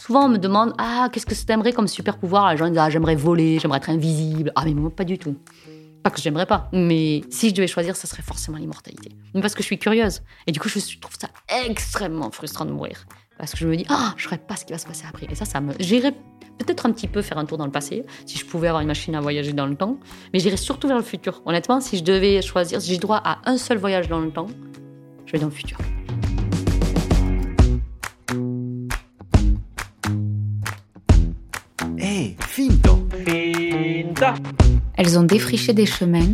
[0.00, 2.50] Souvent, on me demande Ah, qu'est-ce que t'aimerais comme super pouvoir?
[2.50, 4.50] Les gens disent Ah, j'aimerais voler, j'aimerais être invisible.
[4.56, 5.36] Ah, mais moi, pas du tout.
[6.02, 9.10] Pas que j'aimerais pas, mais si je devais choisir, ça serait forcément l'immortalité.
[9.42, 10.22] Parce que je suis curieuse.
[10.46, 11.28] Et du coup, je trouve ça
[11.66, 13.04] extrêmement frustrant de mourir.
[13.36, 15.04] Parce que je me dis, ah, je ne saurais pas ce qui va se passer
[15.06, 15.26] après.
[15.30, 15.74] Et ça, ça me.
[15.78, 16.12] J'irais
[16.58, 18.88] peut-être un petit peu faire un tour dans le passé, si je pouvais avoir une
[18.88, 19.98] machine à voyager dans le temps.
[20.32, 21.42] Mais j'irais surtout vers le futur.
[21.44, 24.46] Honnêtement, si je devais choisir, si j'ai droit à un seul voyage dans le temps,
[25.26, 25.76] je vais dans le futur.
[32.60, 32.94] Hey, finta.
[33.24, 34.34] Finta.
[34.94, 36.30] Elles ont défriché des chemins,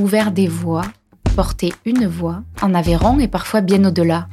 [0.00, 0.86] ouvert des voies,
[1.34, 4.26] porté une voie, en Aveyron et parfois bien au-delà.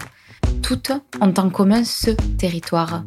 [0.61, 3.03] Toutes ont en commun ce territoire.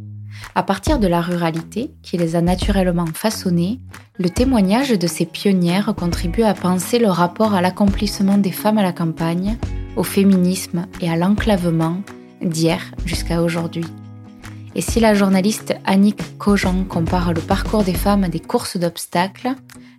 [0.54, 3.80] À partir de la ruralité, qui les a naturellement façonnées,
[4.18, 8.82] le témoignage de ces pionnières contribue à penser le rapport à l'accomplissement des femmes à
[8.82, 9.56] la campagne,
[9.96, 12.02] au féminisme et à l'enclavement
[12.42, 13.86] d'hier jusqu'à aujourd'hui.
[14.78, 19.54] Et si la journaliste Annick Cogent compare le parcours des femmes à des courses d'obstacles,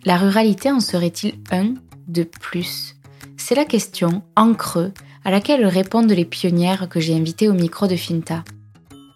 [0.05, 1.73] la ruralité en serait-il un
[2.07, 2.95] de plus?
[3.37, 4.93] C'est la question, en creux,
[5.25, 8.43] à laquelle répondent les pionnières que j'ai invitées au micro de Finta.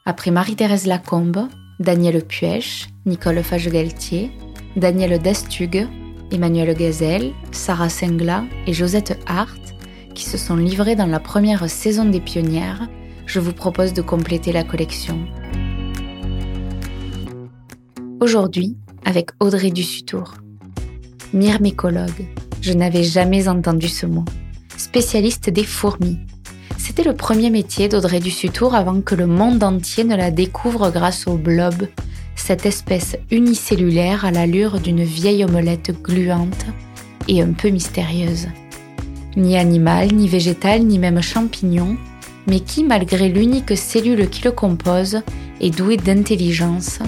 [0.03, 1.47] Après Marie-Thérèse Lacombe,
[1.79, 4.31] Danielle Puech, Nicole Fage-Galtier,
[4.75, 5.87] Danielle Dastug,
[6.31, 9.61] Emmanuel Gazelle, Sarah Sengla et Josette Hart,
[10.15, 12.87] qui se sont livrées dans la première saison des pionnières,
[13.27, 15.19] je vous propose de compléter la collection.
[18.21, 20.35] Aujourd'hui, avec Audrey Dussutour
[21.33, 22.27] myrmécologue.
[22.61, 24.25] Je n'avais jamais entendu ce mot.
[24.77, 26.19] Spécialiste des fourmis.
[26.77, 31.25] C'était le premier métier d'Audrey Dussutour avant que le monde entier ne la découvre grâce
[31.25, 31.87] au blob,
[32.35, 36.67] cette espèce unicellulaire à l'allure d'une vieille omelette gluante
[37.27, 38.49] et un peu mystérieuse.
[39.35, 41.97] Ni animal, ni végétal, ni même champignon,
[42.45, 45.21] mais qui, malgré l'unique cellule qui le compose,
[45.59, 46.99] est doué d'intelligence,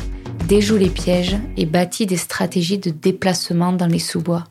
[0.47, 4.43] déjoue les pièges et bâtit des stratégies de déplacement dans les sous-bois.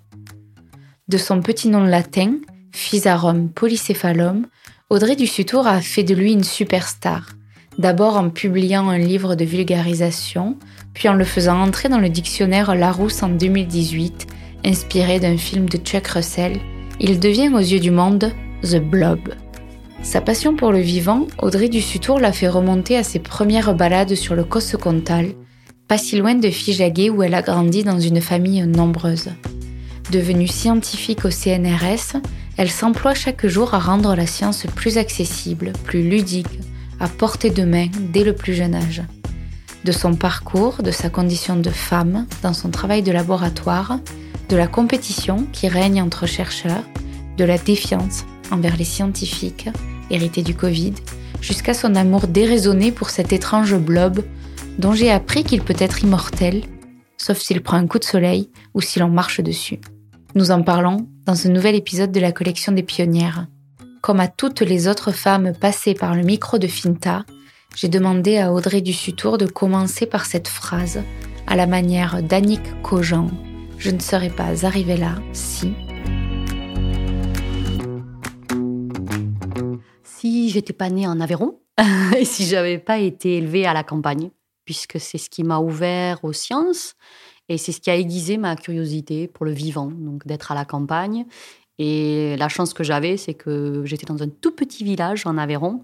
[1.09, 2.37] De son petit nom latin,
[2.73, 4.47] Physarum polycéphalum,
[4.89, 7.31] Audrey Dussutour a fait de lui une superstar,
[7.79, 10.57] d'abord en publiant un livre de vulgarisation,
[10.95, 14.27] puis en le faisant entrer dans le dictionnaire Larousse en 2018,
[14.65, 16.59] inspiré d'un film de Chuck Russell,
[17.01, 18.33] il devient aux yeux du monde
[18.63, 19.35] The Blob.
[20.03, 24.35] Sa passion pour le vivant, Audrey Dussutour l'a fait remonter à ses premières balades sur
[24.35, 25.35] le Cosse Comtal,
[25.93, 29.29] pas si loin de Fijaguet où elle a grandi dans une famille nombreuse.
[30.11, 32.17] Devenue scientifique au CNRS,
[32.57, 36.61] elle s'emploie chaque jour à rendre la science plus accessible, plus ludique,
[36.99, 39.03] à portée de main dès le plus jeune âge.
[39.85, 43.99] De son parcours, de sa condition de femme, dans son travail de laboratoire,
[44.49, 46.85] de la compétition qui règne entre chercheurs,
[47.37, 49.69] de la défiance envers les scientifiques,
[50.11, 50.95] héritée du Covid,
[51.43, 54.23] jusqu'à son amour déraisonné pour cet étrange blob
[54.79, 56.63] dont j'ai appris qu'il peut être immortel,
[57.17, 59.81] sauf s'il prend un coup de soleil ou si l'on marche dessus.
[60.35, 63.47] Nous en parlons dans ce nouvel épisode de la collection des pionnières.
[64.01, 67.25] Comme à toutes les autres femmes passées par le micro de Finta,
[67.77, 71.03] j'ai demandé à Audrey Dussutour de commencer par cette phrase,
[71.47, 73.29] à la manière d'Annick Cogent.
[73.79, 75.73] Je ne serais pas arrivée là si.
[80.03, 81.59] Si j'étais pas née en Aveyron,
[82.19, 84.31] et si j'avais pas été élevée à la campagne,
[84.65, 86.95] puisque c'est ce qui m'a ouvert aux sciences
[87.49, 90.65] et c'est ce qui a aiguisé ma curiosité pour le vivant, donc d'être à la
[90.65, 91.27] campagne.
[91.79, 95.83] Et la chance que j'avais, c'est que j'étais dans un tout petit village en Aveyron,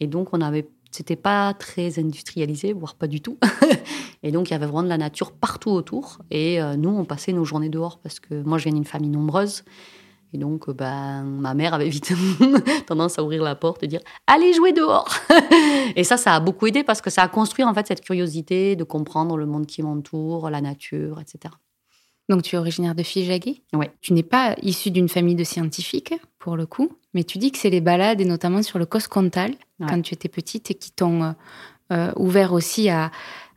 [0.00, 3.38] et donc on avait, c'était pas très industrialisé, voire pas du tout.
[4.22, 6.18] et donc il y avait vraiment de la nature partout autour.
[6.30, 9.10] Et euh, nous, on passait nos journées dehors parce que moi, je viens d'une famille
[9.10, 9.64] nombreuse.
[10.32, 12.12] Et donc, euh, ben, ma mère avait vite
[12.86, 15.08] tendance à ouvrir la porte et dire Allez jouer dehors
[15.96, 18.76] Et ça, ça a beaucoup aidé parce que ça a construit en fait cette curiosité
[18.76, 21.54] de comprendre le monde qui m'entoure, la nature, etc.
[22.28, 23.86] Donc, tu es originaire de Fijaguet Oui.
[24.02, 27.58] Tu n'es pas issue d'une famille de scientifiques, pour le coup, mais tu dis que
[27.58, 31.32] c'est les balades, et notamment sur le Coscontal, quand tu étais petite, qui t'ont euh,
[31.92, 33.10] euh, ouvert aussi à,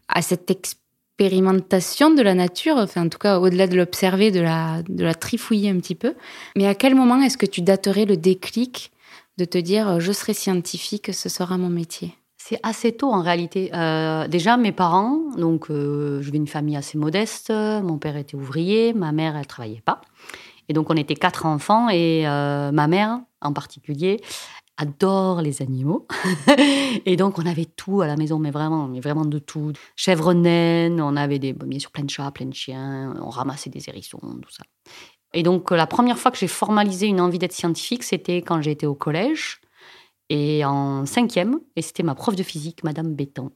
[0.08, 0.81] à cette expérience
[1.22, 5.14] expérimentation de la nature, enfin en tout cas au-delà de l'observer, de la, de la
[5.14, 6.16] trifouiller un petit peu.
[6.56, 8.92] Mais à quel moment est-ce que tu daterais le déclic
[9.38, 12.16] de te dire euh, je serai scientifique, ce sera mon métier?
[12.38, 13.70] C'est assez tôt en réalité.
[13.76, 17.52] Euh, déjà, mes parents, donc euh, je viens d'une famille assez modeste.
[17.52, 20.02] Mon père était ouvrier, ma mère, elle travaillait pas.
[20.70, 24.22] Et donc, on était quatre enfants et ma mère, en particulier,
[24.82, 26.08] adore les animaux.
[27.06, 29.74] et donc, on avait tout à la maison, mais vraiment, mais vraiment de tout.
[29.96, 33.70] Chèvres naines, on avait des, bien sûr plein de chats, plein de chiens, on ramassait
[33.70, 34.64] des hérissons, tout ça.
[35.34, 38.86] Et donc, la première fois que j'ai formalisé une envie d'être scientifique, c'était quand j'étais
[38.86, 39.62] au collège
[40.30, 43.52] et en cinquième, et c'était ma prof de physique, Madame Béton,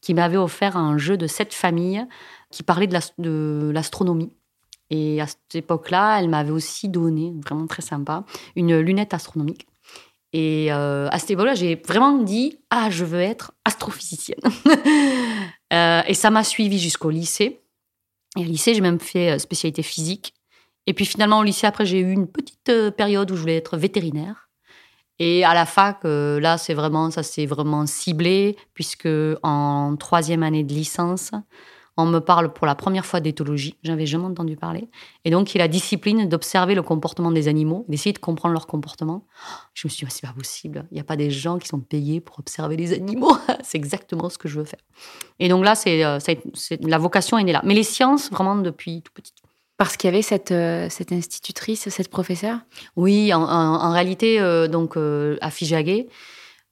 [0.00, 2.06] qui m'avait offert un jeu de sept familles
[2.50, 4.36] qui parlait de l'astronomie.
[4.90, 8.24] Et à cette époque-là, elle m'avait aussi donné, vraiment très sympa,
[8.56, 9.66] une lunette astronomique.
[10.32, 14.40] Et euh, à cette époque-là, j'ai vraiment dit Ah, je veux être astrophysicienne.
[15.72, 17.60] Euh, et ça m'a suivi jusqu'au lycée.
[18.36, 20.34] Et au lycée, j'ai même fait euh, spécialité physique.
[20.88, 23.76] Et puis finalement, au lycée, après, j'ai eu une petite période où je voulais être
[23.76, 24.50] vétérinaire.
[25.20, 29.08] Et à la fac, là, c'est vraiment, ça s'est vraiment ciblé, puisque
[29.44, 31.30] en troisième année de licence,
[32.00, 33.76] on me parle pour la première fois d'éthologie.
[33.82, 34.88] J'avais jamais entendu parler.
[35.24, 38.66] Et donc, il a la discipline d'observer le comportement des animaux, d'essayer de comprendre leur
[38.66, 39.26] comportement.
[39.74, 40.84] Je me suis dit, c'est pas possible.
[40.90, 43.36] Il n'y a pas des gens qui sont payés pour observer les animaux.
[43.62, 44.80] c'est exactement ce que je veux faire.
[45.38, 47.62] Et donc là, euh, c'est, la vocation est née là.
[47.64, 49.32] Mais les sciences, vraiment depuis tout petit.
[49.76, 52.58] Parce qu'il y avait cette, euh, cette institutrice, cette professeure?
[52.96, 56.08] Oui, en, réalité, euh, donc à Fijaguet,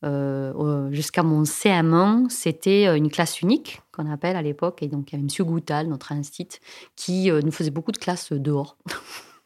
[0.05, 4.83] euh, jusqu'à mon CM1, c'était euh, une classe unique qu'on appelle à l'époque.
[4.83, 5.47] Et donc, il y avait M.
[5.47, 6.49] Goutal, notre instit,
[6.97, 8.77] qui euh, nous faisait beaucoup de classes dehors.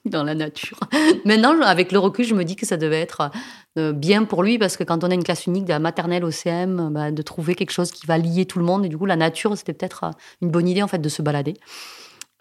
[0.04, 0.80] dans la nature.
[1.24, 3.30] Maintenant, avec le recul, je me dis que ça devait être
[3.76, 6.32] bien pour lui parce que quand on a une classe unique de la maternelle au
[6.32, 8.84] CM, bah, de trouver quelque chose qui va lier tout le monde.
[8.84, 10.10] Et du coup, la nature, c'était peut-être
[10.40, 11.54] une bonne idée en fait de se balader.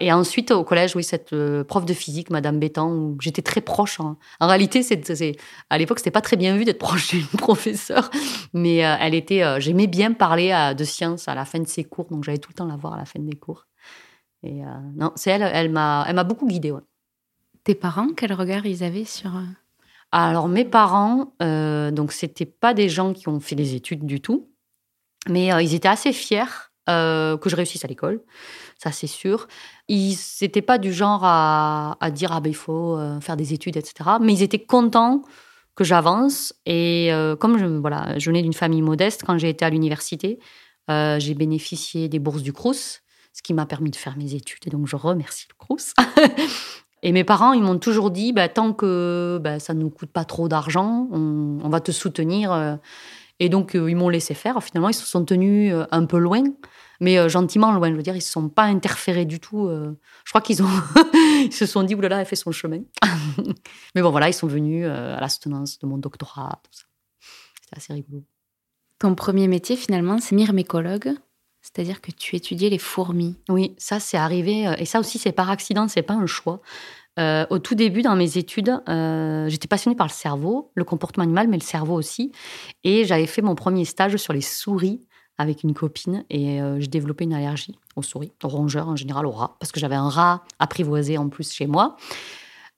[0.02, 3.62] Et ensuite, au collège, oui, cette euh, prof de physique, Madame Bétan, où j'étais très
[3.62, 4.00] proche.
[4.00, 5.38] En réalité, c'est,
[5.70, 8.10] à l'époque, c'était pas très bien vu d'être proche d'une professeure,
[8.52, 9.44] mais euh, elle était.
[9.44, 12.50] Euh, j'aimais bien parler de science à la fin de ses cours, donc j'allais tout
[12.50, 13.68] le temps la voir à la fin des cours.
[14.44, 14.62] Et
[14.96, 16.74] non, c'est elle, elle m'a, elle m'a beaucoup guidée.
[17.64, 19.30] Tes parents, quel regard ils avaient sur
[20.12, 24.50] Alors mes parents, donc c'était pas des gens qui ont fait des études du tout,
[25.30, 28.24] mais ils étaient assez fiers que je réussisse à l'école
[28.82, 29.48] ça c'est sûr.
[29.88, 33.78] Ils n'étaient pas du genre à, dire ah ben il faut euh, faire des études,
[33.78, 34.10] etc.
[34.20, 35.22] Mais ils étaient contents
[35.76, 36.54] que j'avance.
[36.66, 40.40] Et euh, comme je, voilà, je venais d'une famille modeste, quand j'ai été à l'université,
[40.90, 43.02] euh, j'ai bénéficié des bourses du Crous,
[43.34, 44.66] ce qui m'a permis de faire mes études.
[44.66, 45.94] Et donc je remercie le Crous.
[47.04, 50.12] et mes parents, ils m'ont toujours dit, bah, tant que bah, ça ne nous coûte
[50.12, 52.80] pas trop d'argent, on, on, va te soutenir.
[53.40, 54.64] Et donc, ils m'ont laissé faire.
[54.64, 56.44] Finalement, ils se sont tenus un peu loin
[57.02, 57.90] mais euh, gentiment loin.
[57.90, 59.66] Je veux dire, ils ne se sont pas interférés du tout.
[59.66, 60.00] Euh.
[60.24, 60.70] je crois qu'ils ont,
[61.44, 62.82] ils se sont dit, oulala, elle fait son chemin.
[63.96, 66.86] mais bon, voilà, ils sont venus euh, à la soutenance de mon doctorat, tout ça.
[67.62, 68.24] C'était assez rigolo.
[69.00, 71.14] Ton premier métier, finalement, c'est myrmécologue.
[71.64, 73.36] C'est-à-dire que tu étudiais les fourmis.
[73.50, 76.60] Oui, ça c'est arrivé, et ça aussi c'est par accident, c'est pas un choix.
[77.20, 78.82] au tout début, dans mes études,
[79.48, 82.32] j'étais passionnée par le cerveau, le comportement animal, mais le cerveau aussi.
[82.84, 85.04] Et j'avais fait mon premier stage sur les souris
[85.42, 89.26] avec une copine et euh, j'ai développé une allergie aux souris, aux rongeurs en général,
[89.26, 91.98] aux rats, parce que j'avais un rat apprivoisé en plus chez moi.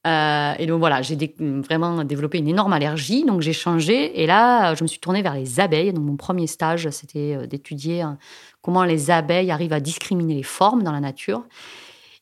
[0.05, 4.75] Euh, et donc voilà, j'ai vraiment développé une énorme allergie, donc j'ai changé et là,
[4.75, 5.93] je me suis tournée vers les abeilles.
[5.93, 8.17] Donc mon premier stage, c'était euh, d'étudier hein,
[8.61, 11.45] comment les abeilles arrivent à discriminer les formes dans la nature.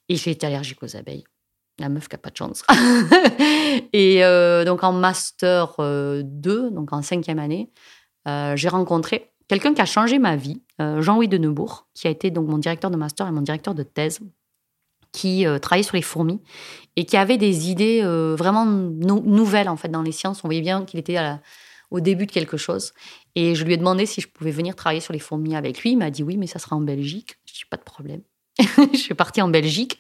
[0.10, 1.24] Et j'ai été allergique aux abeilles.
[1.80, 2.64] La meuf qui n'a pas de chance.
[3.94, 4.22] et
[4.66, 7.72] donc en master 2, donc en cinquième année,
[8.28, 12.32] j'ai rencontré quelqu'un qui a changé ma vie, euh, Jean-Louis de Neubourg, qui a été
[12.32, 14.22] donc mon directeur de master et mon directeur de thèse,
[15.12, 16.40] qui euh, travaillait sur les fourmis
[16.96, 20.46] et qui avait des idées euh, vraiment nouvelles en fait dans les sciences.
[20.46, 21.18] On voyait bien qu'il était
[21.90, 22.94] au début de quelque chose.
[23.36, 25.92] Et je lui ai demandé si je pouvais venir travailler sur les fourmis avec lui.
[25.92, 27.36] Il m'a dit oui, mais ça sera en Belgique.
[27.46, 28.22] Je dis pas de problème.
[28.58, 30.00] je suis partie en Belgique.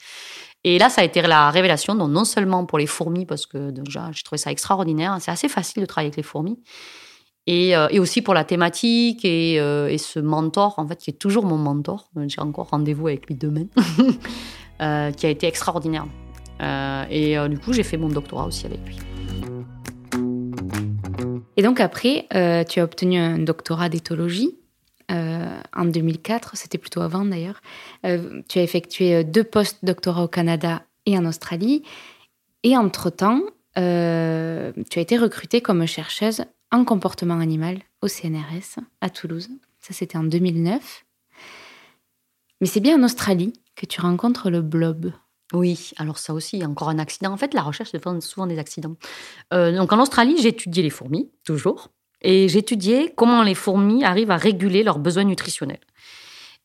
[0.63, 3.71] Et là, ça a été la révélation, donc non seulement pour les fourmis, parce que
[3.71, 5.17] déjà, j'ai trouvé ça extraordinaire.
[5.19, 6.57] C'est assez facile de travailler avec les fourmis.
[7.50, 11.45] Euh, et, aussi pour la thématique euh, et, ce mentor, en fait, qui est toujours
[11.45, 12.10] mon mentor.
[12.27, 13.65] J'ai encore rendez-vous avec lui demain,
[14.81, 16.05] euh, qui a été extraordinaire.
[17.10, 18.98] et du coup, j'ai fait mon doctorat aussi avec lui.
[21.57, 22.27] Et donc après,
[22.69, 24.55] tu as obtenu un doctorat d'éthologie
[25.10, 27.62] en 2004, c'était plutôt avant d'ailleurs.
[28.03, 31.83] tu as effectué deux post-doctorats au Canada et en Australie.
[32.63, 33.41] Et entre-temps,
[33.75, 39.49] tu as été recrutée comme chercheuse en comportement animal au CNRS à Toulouse.
[39.79, 41.05] Ça, c'était en 2009.
[42.61, 45.11] Mais c'est bien en Australie que tu rencontres le blob.
[45.53, 47.31] Oui, alors ça aussi, encore un accident.
[47.31, 48.95] En fait, la recherche, c'est souvent des accidents.
[49.53, 51.89] Euh, donc en Australie, j'étudiais les fourmis, toujours.
[52.21, 55.81] Et j'étudiais comment les fourmis arrivent à réguler leurs besoins nutritionnels.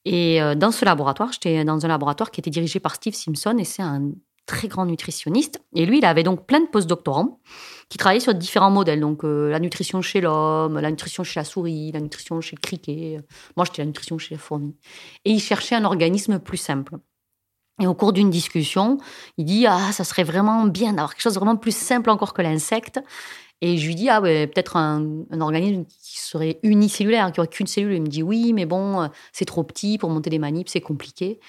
[0.04, 3.56] Et euh, dans ce laboratoire, j'étais dans un laboratoire qui était dirigé par Steve Simpson,
[3.58, 4.12] et c'est un
[4.46, 5.60] très grand nutritionniste.
[5.74, 7.40] Et lui, il avait donc plein de postdoctorants
[7.88, 9.00] qui travaillaient sur différents modèles.
[9.00, 12.60] Donc, euh, la nutrition chez l'homme, la nutrition chez la souris, la nutrition chez le
[12.60, 13.20] criquet.
[13.56, 14.74] Moi, j'étais la nutrition chez la fourmi.
[15.24, 16.96] Et il cherchait un organisme plus simple.
[17.80, 18.98] Et au cours d'une discussion,
[19.36, 22.32] il dit Ah, ça serait vraiment bien d'avoir quelque chose de vraiment plus simple encore
[22.32, 23.00] que l'insecte.
[23.60, 27.66] Et je lui dis Ah, ouais, peut-être un, organisme qui serait unicellulaire, qui aurait qu'une
[27.66, 27.94] cellule.
[27.94, 31.40] Il me dit Oui, mais bon, c'est trop petit pour monter des manips, c'est compliqué.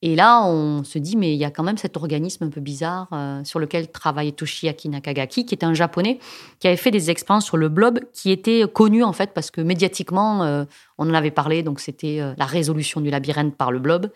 [0.00, 2.60] Et là, on se dit, mais il y a quand même cet organisme un peu
[2.60, 6.20] bizarre euh, sur lequel travaillait Toshiaki Nakagaki, qui est un japonais
[6.60, 9.60] qui avait fait des expériences sur le blob, qui était connu en fait parce que
[9.60, 10.64] médiatiquement, euh,
[10.98, 14.10] on en avait parlé, donc c'était euh, la résolution du labyrinthe par le blob.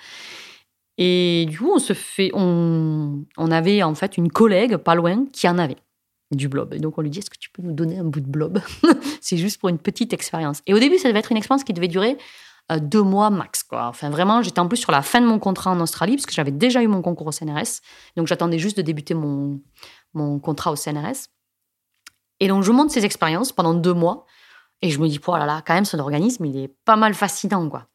[0.99, 5.49] Et du coup, on se fait, on, avait en fait une collègue pas loin qui
[5.49, 5.79] en avait
[6.31, 6.75] du blob.
[6.75, 8.61] Et donc on lui dit, est-ce que tu peux nous donner un bout de blob?
[9.21, 10.61] C'est juste pour une petite expérience.
[10.67, 12.17] Et au début, ça devait être une expérience qui devait durer
[12.71, 13.63] deux mois max.
[13.63, 13.87] Quoi.
[13.87, 16.33] Enfin, vraiment, j'étais en plus sur la fin de mon contrat en Australie, parce que
[16.33, 17.81] j'avais déjà eu mon concours au CNRS.
[18.17, 19.61] Donc, j'attendais juste de débuter mon,
[20.15, 21.29] mon contrat au CNRS.
[22.41, 24.27] Et donc, je monte ces expériences pendant deux mois.
[24.81, 27.15] Et je me dis, oh là là, quand même, son organisme, il est pas mal
[27.15, 27.87] fascinant, quoi.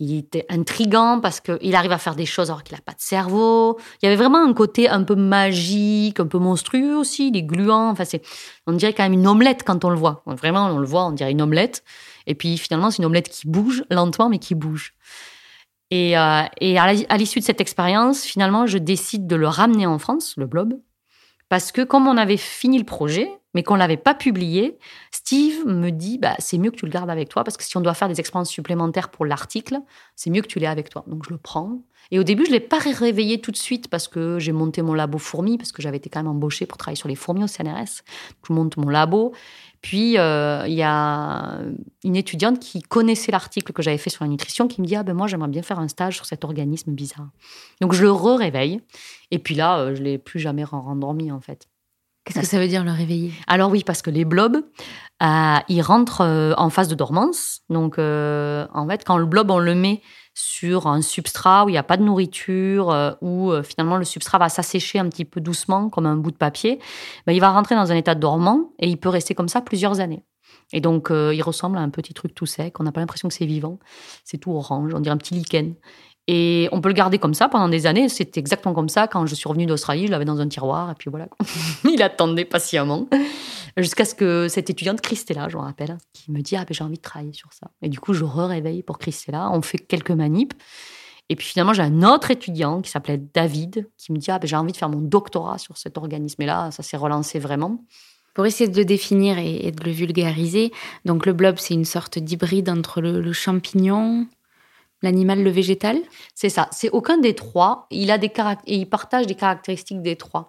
[0.00, 3.00] Il était intrigant parce qu'il arrive à faire des choses alors qu'il n'a pas de
[3.00, 3.78] cerveau.
[4.00, 7.28] Il y avait vraiment un côté un peu magique, un peu monstrueux aussi.
[7.28, 7.90] Il est gluant.
[7.90, 8.22] Enfin, c'est,
[8.68, 10.22] on dirait quand même une omelette quand on le voit.
[10.26, 11.82] Vraiment, on le voit, on dirait une omelette.
[12.28, 14.94] Et puis finalement, c'est une omelette qui bouge lentement, mais qui bouge.
[15.90, 19.98] Et, euh, et à l'issue de cette expérience, finalement, je décide de le ramener en
[19.98, 20.74] France, le blob,
[21.48, 24.78] parce que comme on avait fini le projet, mais qu'on l'avait pas publié,
[25.10, 27.76] Steve me dit bah, c'est mieux que tu le gardes avec toi parce que si
[27.76, 29.78] on doit faire des expériences supplémentaires pour l'article,
[30.14, 31.04] c'est mieux que tu l'aies avec toi.
[31.06, 31.82] Donc je le prends.
[32.10, 34.94] Et au début, je l'ai pas réveillé tout de suite parce que j'ai monté mon
[34.94, 37.46] labo fourmi parce que j'avais été quand même embauchée pour travailler sur les fourmis au
[37.46, 38.02] CNRS.
[38.46, 39.34] Je monte mon labo
[39.80, 41.60] puis, euh, il y a
[42.02, 45.02] une étudiante qui connaissait l'article que j'avais fait sur la nutrition qui me dit Ah
[45.02, 47.28] ben moi, j'aimerais bien faire un stage sur cet organisme bizarre.
[47.80, 48.80] Donc, je le re-réveille.
[49.30, 51.68] Et puis là, euh, je ne l'ai plus jamais rendormi, en fait.
[52.24, 53.32] Qu'est-ce que ça veut dire le réveiller?
[53.46, 54.56] Alors oui, parce que les blobs,
[55.22, 57.62] euh, ils rentrent en phase de dormance.
[57.70, 60.02] Donc en fait, quand le blob, on le met
[60.38, 64.04] sur un substrat où il n'y a pas de nourriture, euh, où euh, finalement le
[64.04, 66.78] substrat va s'assécher un petit peu doucement comme un bout de papier,
[67.26, 69.98] ben, il va rentrer dans un état dormant et il peut rester comme ça plusieurs
[69.98, 70.22] années.
[70.72, 72.78] Et donc, euh, il ressemble à un petit truc tout sec.
[72.78, 73.78] On n'a pas l'impression que c'est vivant.
[74.24, 74.92] C'est tout orange.
[74.94, 75.74] On dirait un petit lichen.
[76.30, 78.10] Et on peut le garder comme ça pendant des années.
[78.10, 79.08] C'est exactement comme ça.
[79.08, 80.90] Quand je suis revenue d'Australie, je l'avais dans un tiroir.
[80.90, 81.26] Et puis voilà.
[81.84, 83.08] il attendait patiemment.
[83.78, 86.84] Jusqu'à ce que cette étudiante, Christella, je me rappelle, qui me dit Ah, ben, j'ai
[86.84, 87.70] envie de travailler sur ça.
[87.80, 89.50] Et du coup, je re-réveille pour Christella.
[89.52, 90.52] On fait quelques manips.
[91.30, 94.46] Et puis finalement, j'ai un autre étudiant qui s'appelait David, qui me dit Ah, ben,
[94.46, 96.42] j'ai envie de faire mon doctorat sur cet organisme.
[96.42, 97.82] Et là, ça s'est relancé vraiment.
[98.34, 100.72] Pour essayer de le définir et, de le vulgariser,
[101.06, 104.28] donc le blob, c'est une sorte d'hybride entre le champignon,
[105.02, 105.98] L'animal, le végétal?
[106.34, 106.68] C'est ça.
[106.72, 107.86] C'est aucun des trois.
[107.90, 108.32] Il a des
[108.66, 110.48] et il partage des caractéristiques des trois.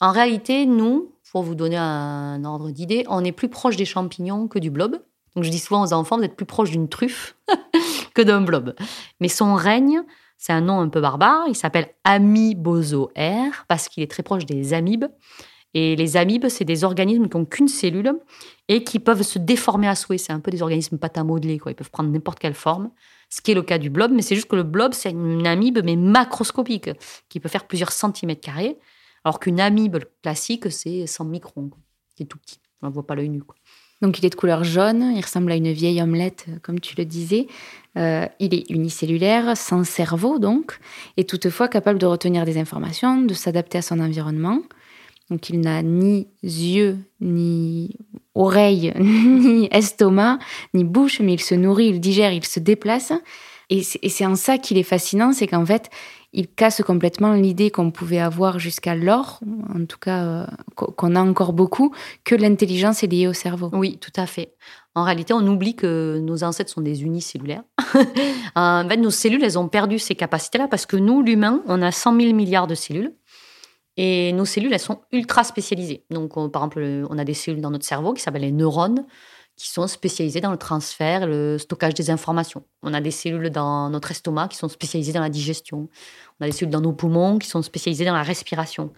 [0.00, 4.46] En réalité, nous, pour vous donner un ordre d'idée, on est plus proche des champignons
[4.46, 5.00] que du blob.
[5.34, 7.36] Donc je dis souvent aux enfants, vous êtes plus proche d'une truffe
[8.14, 8.74] que d'un blob.
[9.20, 10.02] Mais son règne,
[10.38, 11.44] c'est un nom un peu barbare.
[11.48, 15.06] Il s'appelle Amibozoaire parce qu'il est très proche des amibes.
[15.74, 18.12] Et les amibes, c'est des organismes qui n'ont qu'une cellule
[18.68, 20.18] et qui peuvent se déformer à souhait.
[20.18, 21.58] C'est un peu des organismes pâte à modeler.
[21.58, 21.72] Quoi.
[21.72, 22.90] Ils peuvent prendre n'importe quelle forme
[23.28, 25.46] ce qui est le cas du blob, mais c'est juste que le blob, c'est une
[25.46, 26.90] amibe, mais macroscopique,
[27.28, 28.78] qui peut faire plusieurs centimètres carrés,
[29.24, 31.70] alors qu'une amibe classique, c'est 100 microns.
[32.16, 33.42] C'est tout petit, on ne voit pas l'œil nu.
[34.02, 37.04] Donc il est de couleur jaune, il ressemble à une vieille omelette, comme tu le
[37.04, 37.46] disais.
[37.96, 40.78] Euh, il est unicellulaire, sans cerveau donc,
[41.16, 44.60] et toutefois capable de retenir des informations, de s'adapter à son environnement.
[45.30, 47.96] Donc il n'a ni yeux, ni
[48.34, 50.38] oreilles, ni estomac,
[50.74, 53.12] ni bouche, mais il se nourrit, il digère, il se déplace.
[53.70, 55.90] Et c'est en ça qu'il est fascinant, c'est qu'en fait,
[56.34, 59.40] il casse complètement l'idée qu'on pouvait avoir jusqu'alors,
[59.74, 63.70] en tout cas euh, qu'on a encore beaucoup, que l'intelligence est liée au cerveau.
[63.72, 64.54] Oui, tout à fait.
[64.96, 67.62] En réalité, on oublie que nos ancêtres sont des unicellulaires.
[68.54, 71.90] en fait, nos cellules, elles ont perdu ces capacités-là parce que nous, l'humain, on a
[71.90, 73.12] 100 000 milliards de cellules.
[73.96, 76.04] Et nos cellules, elles sont ultra spécialisées.
[76.10, 79.06] Donc, par exemple, on a des cellules dans notre cerveau qui s'appellent les neurones,
[79.56, 82.64] qui sont spécialisées dans le transfert et le stockage des informations.
[82.82, 85.88] On a des cellules dans notre estomac qui sont spécialisées dans la digestion.
[86.40, 88.92] On a des cellules dans nos poumons qui sont spécialisées dans la respiration.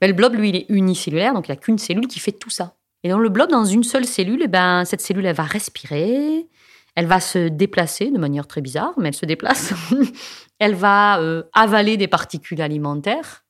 [0.00, 2.32] Mais le blob, lui, il est unicellulaire, donc il n'y a qu'une cellule qui fait
[2.32, 2.76] tout ça.
[3.02, 6.46] Et dans le blob, dans une seule cellule, eh ben, cette cellule, elle va respirer,
[6.94, 9.74] elle va se déplacer de manière très bizarre, mais elle se déplace.
[10.60, 13.45] elle va euh, avaler des particules alimentaires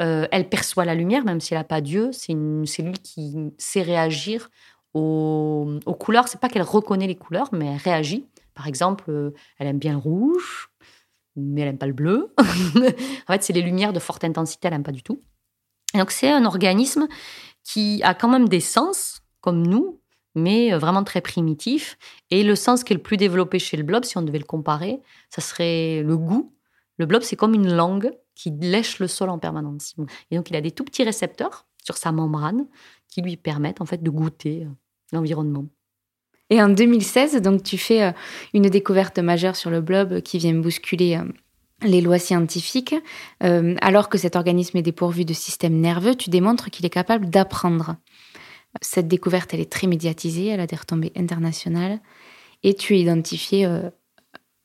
[0.00, 2.10] euh, elle perçoit la lumière, même si elle n'a pas d'yeux.
[2.12, 4.50] C'est une cellule qui sait réagir
[4.94, 6.28] aux, aux couleurs.
[6.28, 8.26] C'est pas qu'elle reconnaît les couleurs, mais elle réagit.
[8.54, 10.70] Par exemple, euh, elle aime bien le rouge,
[11.36, 12.32] mais elle n'aime pas le bleu.
[12.38, 15.22] en fait, c'est les lumières de forte intensité, elle n'aime pas du tout.
[15.94, 17.06] donc, c'est un organisme
[17.64, 20.00] qui a quand même des sens, comme nous,
[20.34, 21.98] mais euh, vraiment très primitif.
[22.30, 24.44] Et le sens qui est le plus développé chez le blob, si on devait le
[24.44, 25.00] comparer,
[25.30, 26.52] ça serait le goût.
[26.98, 29.96] Le blob, c'est comme une langue qui lèche le sol en permanence.
[30.30, 32.66] Et donc, il a des tout petits récepteurs sur sa membrane
[33.08, 34.68] qui lui permettent en fait de goûter euh,
[35.12, 35.66] l'environnement.
[36.48, 38.12] Et en 2016, donc tu fais euh,
[38.54, 41.24] une découverte majeure sur le blob qui vient bousculer euh,
[41.82, 42.96] les lois scientifiques.
[43.40, 47.94] alors que cet organisme est dépourvu de système nerveux, tu démontres qu'il est capable d'apprendre.
[48.82, 52.00] Cette découverte, elle est très médiatisée, elle a des retombées internationales,
[52.64, 53.64] et tu es identifiée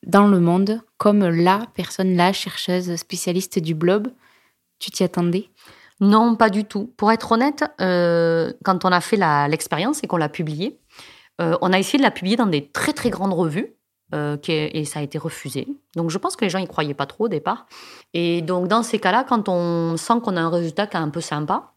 [0.05, 4.07] dans le monde comme la personne, la chercheuse spécialiste du blob.
[4.79, 5.49] Tu t'y attendais?
[5.99, 6.91] Non, pas du tout.
[6.97, 9.17] Pour être honnête, euh, quand on a fait
[9.47, 10.79] l'expérience et qu'on l'a publiée,
[11.41, 13.73] euh, on a essayé de la publier dans des très très grandes revues.
[14.13, 15.67] Euh, et ça a été refusé.
[15.95, 17.65] Donc je pense que les gens y croyaient pas trop au départ.
[18.13, 21.09] Et donc dans ces cas-là, quand on sent qu'on a un résultat qui est un
[21.09, 21.72] peu sympa,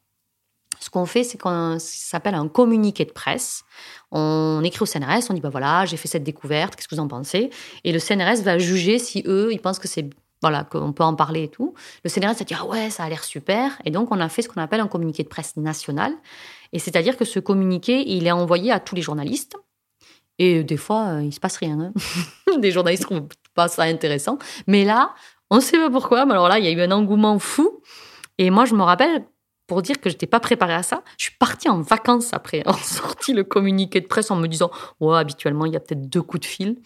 [0.80, 3.64] ce qu'on fait, c'est qu'on s'appelle un communiqué de presse.
[4.12, 7.00] On écrit au CNRS, on dit bah voilà, j'ai fait cette découverte, qu'est-ce que vous
[7.00, 7.50] en pensez?
[7.84, 10.08] Et le CNRS va juger si eux, ils pensent que c'est
[10.42, 11.74] voilà qu'on peut en parler et tout.
[12.04, 13.78] Le CNRS va dire ah ouais, ça a l'air super.
[13.84, 16.12] Et donc on a fait ce qu'on appelle un communiqué de presse national.
[16.72, 19.56] Et c'est-à-dire que ce communiqué, il est envoyé à tous les journalistes.
[20.38, 21.80] Et des fois, il se passe rien.
[21.80, 22.58] Hein.
[22.58, 24.38] des journalistes trouvent pas ça intéressant.
[24.66, 25.14] Mais là,
[25.50, 26.26] on ne sait pas pourquoi.
[26.26, 27.80] Mais alors là, il y a eu un engouement fou.
[28.38, 29.24] Et moi, je me rappelle,
[29.66, 31.02] pour dire que j'étais pas préparée à ça.
[31.18, 34.70] Je suis partie en vacances après, en sorti le communiqué de presse en me disant
[35.00, 36.76] ouais, habituellement il y a peut-être deux coups de fil.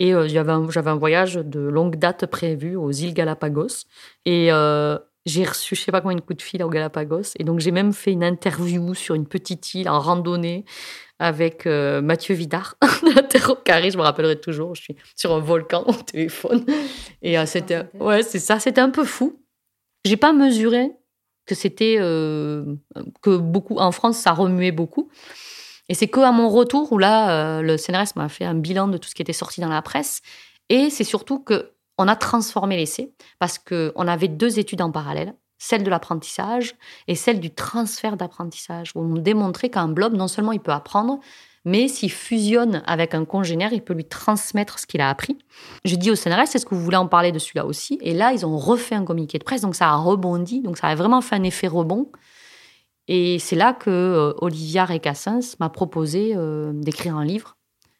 [0.00, 3.86] Et euh, j'avais un, voyage de longue date prévu aux îles Galapagos.
[4.24, 4.96] Et euh,
[5.26, 7.34] j'ai reçu, je sais pas combien de coups de fil aux Galapagos.
[7.38, 10.64] Et donc j'ai même fait une interview sur une petite île en randonnée
[11.18, 13.90] avec euh, Mathieu Vidard de la Terre au carré.
[13.90, 14.76] Je me rappellerai toujours.
[14.76, 16.64] Je suis sur un volcan au téléphone.
[17.22, 18.60] Et c'était, ouais, c'est ça.
[18.60, 19.42] C'était un peu fou.
[20.04, 20.92] J'ai pas mesuré
[21.48, 22.76] que c'était euh,
[23.22, 25.10] que beaucoup en France ça remuait beaucoup.
[25.88, 28.88] Et c'est que à mon retour où là euh, le CNRS m'a fait un bilan
[28.88, 30.20] de tout ce qui était sorti dans la presse
[30.68, 34.92] et c'est surtout que on a transformé l'essai parce que on avait deux études en
[34.92, 36.76] parallèle, celle de l'apprentissage
[37.08, 41.18] et celle du transfert d'apprentissage où on démontrait qu'un blob non seulement il peut apprendre
[41.68, 45.36] mais s'il fusionne avec un congénère, il peut lui transmettre ce qu'il a appris.
[45.84, 47.98] J'ai dit au CNRS, est-ce que vous voulez en parler de celui-là aussi?
[48.00, 50.86] Et là, ils ont refait un communiqué de presse, donc ça a rebondi, donc ça
[50.86, 52.10] a vraiment fait un effet rebond.
[53.06, 57.58] Et c'est là que euh, Olivia Recassens m'a proposé euh, d'écrire un livre,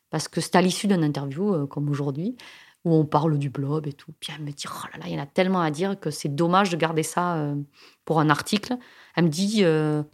[0.08, 2.38] parce que c'est à l'issue d'une interview, euh, comme aujourd'hui,
[2.86, 4.12] où on parle du blob et tout.
[4.18, 6.10] Puis elle me dit, oh là là, il y en a tellement à dire que
[6.10, 7.52] c'est dommage de garder ça
[8.06, 8.78] pour un article.
[9.14, 9.64] Elle me dit,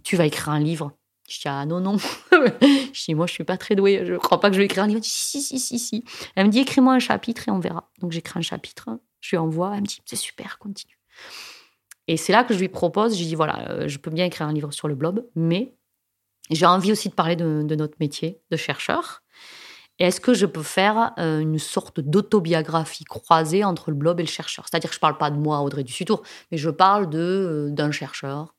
[0.03, 0.91] tu vas écrire un livre.
[1.29, 1.97] Je dis, ah non, non.
[2.33, 4.05] je dis, moi, je suis pas très douée.
[4.05, 4.99] Je crois pas que je vais écrire un livre.
[4.99, 6.05] Je dis, si, si, si, si.
[6.37, 7.91] Elle me dit, écris-moi un chapitre et on verra.
[8.01, 8.91] Donc, j'écris un chapitre.
[9.21, 9.73] Je lui envoie.
[9.75, 10.99] Elle me dit, c'est super, continue.
[12.07, 14.47] Et c'est là que je lui propose, je dis, voilà, euh, je peux bien écrire
[14.47, 15.75] un livre sur le blob, mais
[16.51, 19.23] j'ai envie aussi de parler de, notre métier de chercheur.
[19.99, 24.29] Est-ce que je peux faire euh, une sorte d'autobiographie croisée entre le blob et le
[24.29, 24.67] chercheur?
[24.69, 27.71] C'est-à-dire que je ne parle pas de moi, Audrey Dussutour, mais je parle de euh,
[27.71, 28.55] d'un chercheur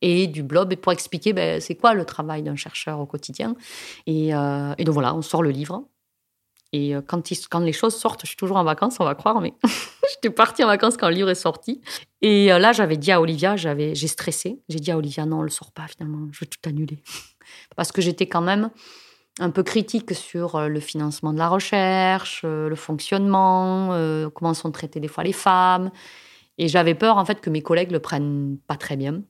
[0.00, 3.56] et du blob pour expliquer ben, c'est quoi le travail d'un chercheur au quotidien.
[4.06, 5.84] Et, euh, donc voilà, on sort le livre.
[6.72, 9.54] Et euh, quand, les choses sortent, je suis toujours en vacances, on va croire, mais
[10.10, 11.80] j'étais partie en vacances quand le livre est sorti.
[12.20, 14.60] Et là, j'avais dit à Olivia, j'avais, j'ai stressé.
[14.68, 16.98] J'ai dit à Olivia, non, on le sort pas finalement, je vais tout annuler.
[17.76, 18.70] Parce que j'étais quand même
[19.40, 23.88] un peu critique sur le financement de la recherche, le fonctionnement,
[24.32, 25.90] comment sont traitées des fois les femmes.
[26.58, 29.22] Et j'avais peur en fait que mes collègues le prennent pas très bien.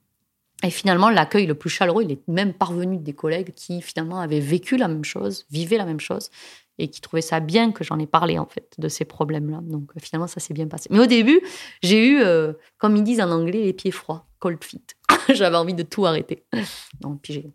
[0.65, 4.41] Et finalement, l'accueil le plus chaleureux, il est même parvenu des collègues qui finalement avaient
[4.41, 6.31] vécu la même chose, vivaient la même chose,
[6.79, 9.61] et qui trouvaient ça bien que j'en ai parlé en fait de ces problèmes-là.
[9.63, 10.89] Donc euh, finalement, ça s'est bien passé.
[10.91, 11.41] Mais au début,
[11.83, 14.97] j'ai eu, euh, comme ils disent en anglais, les pieds froids, cold feet.
[15.29, 16.45] J'avais envie de tout arrêter.
[17.01, 17.51] Donc puis j'ai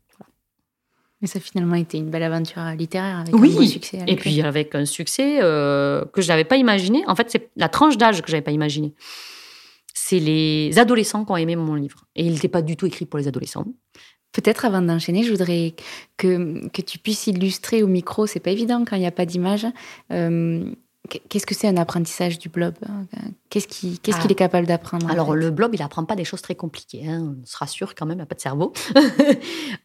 [1.22, 3.52] mais ça a finalement été une belle aventure littéraire avec oui.
[3.52, 4.00] un beau succès.
[4.08, 7.04] Et puis avec un succès euh, que je n'avais pas imaginé.
[7.08, 8.93] En fait, c'est la tranche d'âge que j'avais pas imaginé
[10.10, 12.06] c'est les adolescents qui ont aimé mon livre.
[12.15, 13.65] Et il n'était pas du tout écrit pour les adolescents.
[14.32, 15.76] Peut-être avant d'enchaîner, je voudrais
[16.17, 19.28] que, que tu puisses illustrer au micro, c'est pas évident quand il n'y a pas
[19.28, 19.67] d'image.
[20.12, 20.74] Euh,
[21.10, 22.76] qu'est-ce que c'est un apprentissage du blob
[23.50, 26.56] Qu'est-ce qu'il qu'il est capable d'apprendre Alors, le blob, il apprend pas des choses très
[26.56, 27.08] compliquées.
[27.08, 27.36] Hein.
[27.41, 28.74] On se rassure quand même, il n'a pas de cerveau.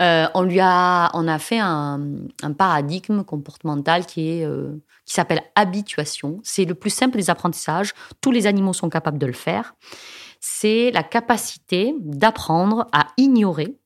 [0.03, 2.01] Euh, on lui a, on a fait un,
[2.43, 4.73] un paradigme comportemental qui est euh,
[5.05, 6.41] qui s'appelle habituation.
[6.43, 7.93] C'est le plus simple des apprentissages.
[8.21, 9.75] Tous les animaux sont capables de le faire.
[10.41, 13.77] C'est la capacité d'apprendre à ignorer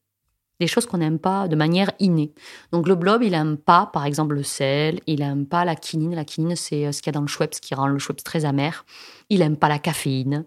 [0.60, 2.32] des choses qu'on n'aime pas de manière innée.
[2.72, 6.14] Donc le blob, il n'aime pas, par exemple, le sel, il n'aime pas la quinine.
[6.14, 8.24] La quinine, c'est euh, ce qu'il y a dans le Schweppes qui rend le Schweppes
[8.24, 8.84] très amer.
[9.28, 10.44] Il n'aime pas la caféine.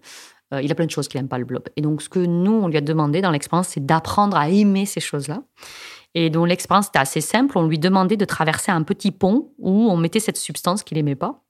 [0.52, 1.64] Euh, il a plein de choses qu'il n'aime pas, le blob.
[1.76, 4.86] Et donc ce que nous, on lui a demandé dans l'expérience, c'est d'apprendre à aimer
[4.86, 5.42] ces choses-là.
[6.14, 7.56] Et donc l'expérience était assez simple.
[7.56, 11.14] On lui demandait de traverser un petit pont où on mettait cette substance qu'il n'aimait
[11.14, 11.42] pas.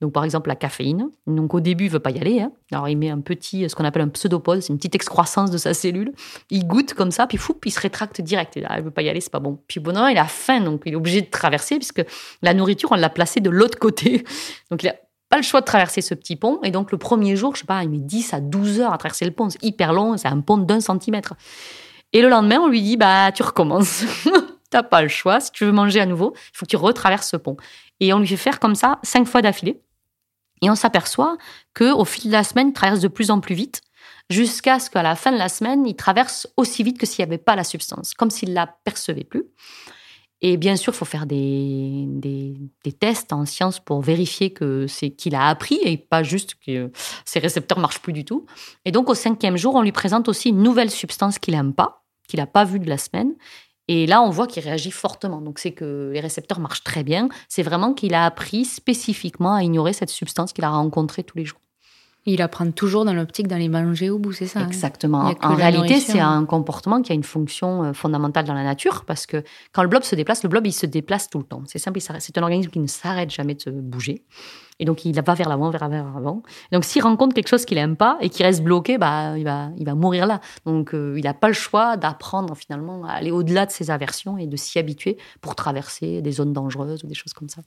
[0.00, 1.08] Donc, par exemple, la caféine.
[1.26, 2.40] Donc, au début, il veut pas y aller.
[2.40, 2.52] hein.
[2.70, 5.58] Alors, il met un petit, ce qu'on appelle un pseudopode, c'est une petite excroissance de
[5.58, 6.12] sa cellule.
[6.50, 8.54] Il goûte comme ça, puis fou, il se rétracte direct.
[8.56, 9.58] Il ne veut pas y aller, c'est pas bon.
[9.66, 12.04] Puis, bon, non, il a faim, donc il est obligé de traverser, puisque
[12.42, 14.24] la nourriture, on l'a placée de l'autre côté.
[14.70, 14.94] Donc, il a
[15.28, 16.60] pas le choix de traverser ce petit pont.
[16.62, 18.98] Et donc, le premier jour, je sais pas, il met 10 à 12 heures à
[18.98, 19.50] traverser le pont.
[19.50, 21.34] C'est hyper long, c'est un pont d'un centimètre.
[22.12, 24.04] Et le lendemain, on lui dit, bah, tu recommences.
[24.70, 25.40] T'as pas le choix.
[25.40, 27.56] Si tu veux manger à nouveau, il faut que tu retraverses ce pont.
[28.00, 29.80] Et on lui fait faire comme ça cinq fois d'affilée.
[30.62, 31.36] Et on s'aperçoit
[31.74, 33.82] que au fil de la semaine, il traverse de plus en plus vite,
[34.30, 37.30] jusqu'à ce qu'à la fin de la semaine, il traverse aussi vite que s'il n'y
[37.30, 39.44] avait pas la substance, comme s'il la percevait plus.
[40.40, 42.06] Et bien sûr, il faut faire des
[43.00, 46.92] tests en sciences pour vérifier que c'est qu'il a appris et pas juste que
[47.24, 48.46] ses récepteurs marchent plus du tout.
[48.84, 52.04] Et donc, au cinquième jour, on lui présente aussi une nouvelle substance qu'il n'aime pas,
[52.28, 53.34] qu'il n'a pas vue de la semaine.
[53.88, 55.40] Et là, on voit qu'il réagit fortement.
[55.40, 57.28] Donc, c'est que les récepteurs marchent très bien.
[57.48, 61.44] C'est vraiment qu'il a appris spécifiquement à ignorer cette substance qu'il a rencontrée tous les
[61.46, 61.60] jours.
[62.26, 64.66] Il apprend toujours dans l'optique d'aller manger au bout, c'est ça hein?
[64.66, 65.32] Exactement.
[65.40, 69.24] En réalité, c'est un comportement qui a une fonction euh, fondamentale dans la nature parce
[69.24, 71.62] que quand le blob se déplace, le blob, il se déplace tout le temps.
[71.66, 74.24] C'est simple, c'est un organisme qui ne s'arrête jamais de se bouger.
[74.80, 76.42] Et donc, il va vers l'avant, vers l'avant, vers l'avant.
[76.70, 79.70] Donc, s'il rencontre quelque chose qu'il n'aime pas et qui reste bloqué, bah, il, va,
[79.76, 80.40] il va mourir là.
[80.66, 84.38] Donc, euh, il n'a pas le choix d'apprendre finalement à aller au-delà de ses aversions
[84.38, 87.62] et de s'y habituer pour traverser des zones dangereuses ou des choses comme ça.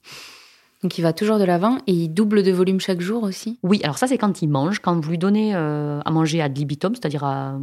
[0.82, 3.60] Donc il va toujours de l'avant et il double de volume chaque jour aussi.
[3.64, 4.80] Oui, alors ça, c'est quand il mange.
[4.80, 7.60] Quand vous lui donnez euh, à manger ad libitum, c'est-à-dire à,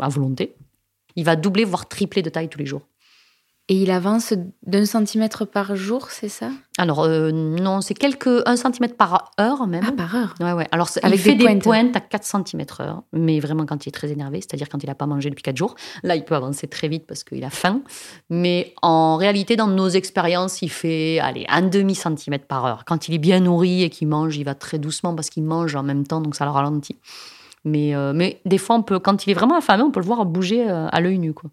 [0.00, 0.56] à volonté,
[1.14, 2.82] il va doubler, voire tripler de taille tous les jours.
[3.70, 4.32] Et il avance
[4.66, 6.48] d'un centimètre par jour, c'est ça?
[6.78, 9.84] Alors, euh, non, c'est quelques 1 cm par heure même.
[9.86, 10.34] Ah, par heure.
[10.40, 10.66] Ouais, ouais.
[10.72, 11.94] Alors, Avec il fait des des pointes.
[11.94, 14.94] à 4 cm heure, mais vraiment quand il est très énervé, c'est-à-dire quand il n'a
[14.94, 15.74] pas mangé depuis 4 jours.
[16.02, 17.82] Là, il peut avancer très vite parce qu'il a faim.
[18.30, 22.84] Mais en réalité, dans nos expériences, il fait, allez, un demi-centimètre par heure.
[22.86, 25.76] Quand il est bien nourri et qu'il mange, il va très doucement parce qu'il mange
[25.76, 26.96] en même temps, donc ça le ralentit.
[27.64, 30.06] Mais, euh, mais des fois, on peut, quand il est vraiment affamé, on peut le
[30.06, 31.34] voir bouger euh, à l'œil nu.
[31.34, 31.50] Quoi.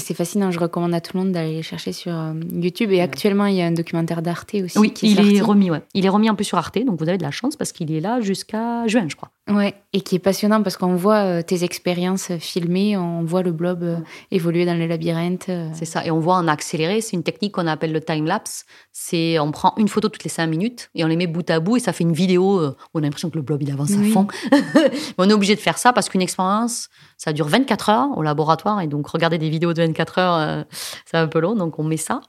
[0.00, 2.90] Et c'est fascinant, je recommande à tout le monde d'aller les chercher sur euh, YouTube.
[2.90, 4.78] Et actuellement, il y a un documentaire d'Arte aussi.
[4.78, 5.36] Oui, qui est il sorti.
[5.36, 5.70] est remis.
[5.70, 5.82] Ouais.
[5.92, 7.92] Il est remis un peu sur Arte, donc vous avez de la chance parce qu'il
[7.92, 9.30] est là jusqu'à juin, je crois.
[9.52, 13.52] Ouais, et qui est passionnant parce qu'on voit euh, tes expériences filmées, on voit le
[13.52, 13.96] blob euh,
[14.30, 15.48] évoluer dans les labyrinthes.
[15.48, 15.68] euh.
[15.74, 16.04] C'est ça.
[16.06, 17.00] Et on voit en accéléré.
[17.00, 18.64] C'est une technique qu'on appelle le time lapse.
[18.92, 21.60] C'est on prend une photo toutes les cinq minutes et on les met bout à
[21.60, 22.64] bout et ça fait une vidéo.
[22.68, 24.10] où on a l'impression que le blob il avance Oui.
[24.10, 24.26] à fond.
[24.52, 28.22] Mais on est obligé de faire ça parce qu'une expérience, ça dure 24 heures au
[28.22, 30.64] laboratoire et donc regarder des vidéos de 24 heures,
[31.06, 31.54] c'est un peu long.
[31.54, 32.20] Donc on met ça,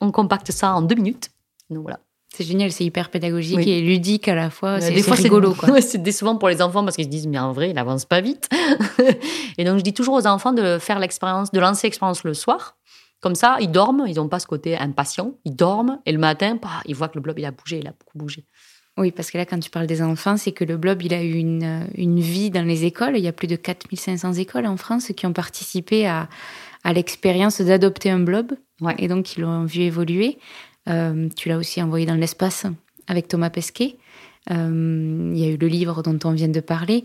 [0.00, 1.30] on compacte ça en deux minutes.
[1.68, 2.00] Donc voilà.
[2.34, 3.70] C'est génial, c'est hyper pédagogique Oui.
[3.70, 4.70] et ludique à la fois.
[4.70, 7.52] Euh, C'est c'est rigolo, c'est décevant pour les enfants parce qu'ils se disent, mais en
[7.52, 8.48] vrai, il avance pas vite.
[9.58, 12.76] et donc, je dis toujours aux enfants de faire l'expérience, de lancer l'expérience le soir.
[13.20, 15.34] Comme ça, ils dorment, ils n'ont pas ce côté impatient.
[15.44, 17.86] Ils dorment et le matin, bah, ils voient que le blob, il a bougé, il
[17.86, 18.44] a beaucoup bougé.
[18.96, 21.22] Oui, parce que là, quand tu parles des enfants, c'est que le blob, il a
[21.22, 23.16] eu une, une vie dans les écoles.
[23.16, 26.28] Il y a plus de 4500 écoles en France qui ont participé à,
[26.84, 28.52] à l'expérience d'adopter un blob.
[28.80, 28.94] Ouais.
[28.98, 30.38] Et donc, ils l'ont vu évoluer.
[30.88, 32.66] Euh, tu l'as aussi envoyé dans l'espace
[33.06, 33.96] avec Thomas Pesquet.
[34.50, 37.04] Euh, il y a eu le livre dont on vient de parler.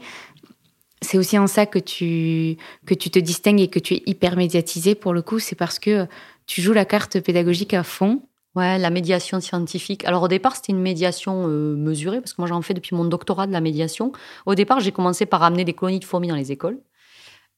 [1.02, 4.38] C'est aussi en ça que tu, que tu te distingues et que tu es hyper
[4.38, 5.40] médiatisé pour le coup.
[5.40, 6.08] C'est parce que
[6.46, 8.22] tu joues la carte pédagogique à fond.
[8.56, 10.06] Ouais, la médiation scientifique.
[10.06, 13.04] Alors au départ, c'était une médiation euh, mesurée, parce que moi j'en fais depuis mon
[13.04, 14.14] doctorat de la médiation.
[14.46, 16.80] Au départ, j'ai commencé par amener des colonies de fourmis dans les écoles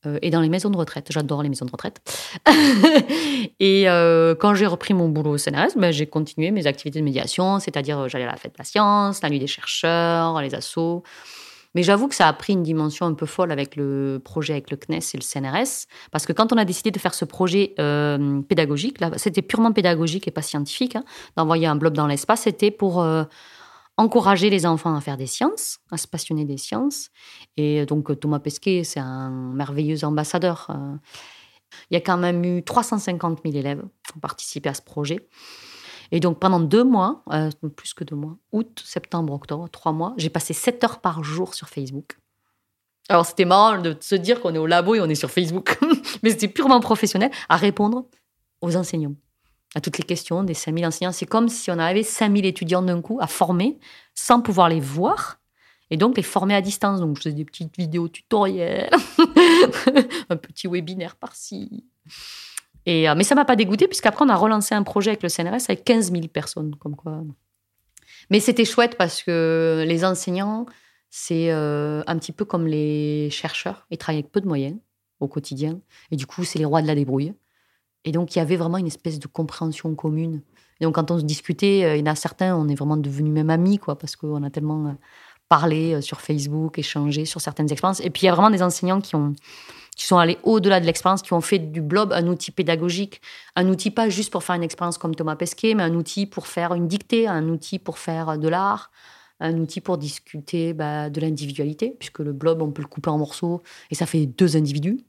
[0.06, 1.08] euh, et dans les maisons de retraite.
[1.10, 2.02] J'adore les maisons de retraite.
[3.60, 7.04] et euh, quand j'ai repris mon boulot au CNRS, ben, j'ai continué mes activités de
[7.04, 10.54] médiation, c'est-à-dire euh, j'allais à la fête de la science, la nuit des chercheurs, les
[10.54, 11.04] assos.
[11.74, 14.72] Mais j'avoue que ça a pris une dimension un peu folle avec le projet avec
[14.72, 17.76] le CNES et le CNRS, parce que quand on a décidé de faire ce projet
[18.48, 21.04] pédagogique, c'était purement pédagogique et pas scientifique, hein,
[21.36, 23.06] d'envoyer un blob dans l'espace, c'était pour
[23.98, 27.10] encourager les enfants à faire des sciences, à se passionner des sciences.
[27.58, 30.68] Et donc Thomas Pesquet, c'est un merveilleux ambassadeur.
[30.70, 30.96] euh.
[31.92, 35.28] Il y a quand même eu 350 000 élèves qui ont participé à ce projet.
[36.12, 40.14] Et donc pendant deux mois, euh, plus que deux mois, août, septembre, octobre, trois mois,
[40.18, 42.18] j'ai passé 7 heures par jour sur Facebook.
[43.10, 45.78] Alors c'était marrant de se dire qu'on est au labo et on est sur Facebook,
[46.24, 48.06] mais c'était purement professionnel à répondre
[48.62, 49.16] aux enseignants,
[49.76, 51.12] à toutes les questions des 5000 enseignants.
[51.12, 53.78] C'est comme si on avait 5000 étudiants d'un coup à former
[54.16, 55.40] sans pouvoir les voir
[55.90, 57.00] et donc les former à distance.
[57.00, 58.90] Donc je faisais des petites vidéos tutoriels,
[60.30, 61.86] un petit webinaire par-ci.
[62.86, 65.30] Et, euh, mais ça m'a pas dégoûté puisqu'après on a relancé un projet avec le
[65.30, 67.22] CNRS avec 15 000 personnes, comme quoi.
[68.30, 70.66] Mais c'était chouette parce que les enseignants,
[71.10, 73.86] c'est euh, un petit peu comme les chercheurs.
[73.92, 74.78] Ils travaillent avec peu de moyens
[75.20, 75.80] au quotidien.
[76.12, 77.34] Et du coup, c'est les rois de la débrouille.
[78.08, 80.42] Et donc, il y avait vraiment une espèce de compréhension commune.
[80.80, 82.96] Et donc, quand on se discutait, euh, il y en a certains, on est vraiment
[82.96, 84.92] devenus même amis, quoi, parce qu'on a tellement euh,
[85.50, 88.00] parlé euh, sur Facebook, échangé sur certaines expériences.
[88.00, 89.36] Et puis, il y a vraiment des enseignants qui ont
[89.98, 93.20] qui sont allés au-delà de l'expérience, qui ont fait du blog un outil pédagogique,
[93.56, 96.46] un outil pas juste pour faire une expérience comme Thomas Pesquet, mais un outil pour
[96.46, 98.92] faire une dictée, un outil pour faire de l'art,
[99.40, 103.18] un outil pour discuter bah, de l'individualité, puisque le blog, on peut le couper en
[103.18, 105.04] morceaux et ça fait deux individus.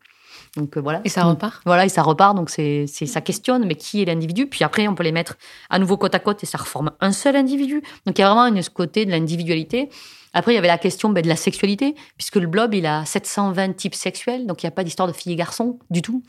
[0.56, 1.00] Donc euh, voilà.
[1.04, 1.62] Et ça repart?
[1.64, 2.36] Voilà, et ça repart.
[2.36, 4.46] Donc c'est, c'est, ça questionne, mais qui est l'individu?
[4.46, 5.36] Puis après, on peut les mettre
[5.70, 7.82] à nouveau côte à côte et ça reforme un seul individu.
[8.06, 9.88] Donc il y a vraiment une, ce côté de l'individualité.
[10.34, 13.04] Après, il y avait la question ben, de la sexualité, puisque le blob, il a
[13.04, 16.22] 720 types sexuels, donc il n'y a pas d'histoire de filles et garçons du tout.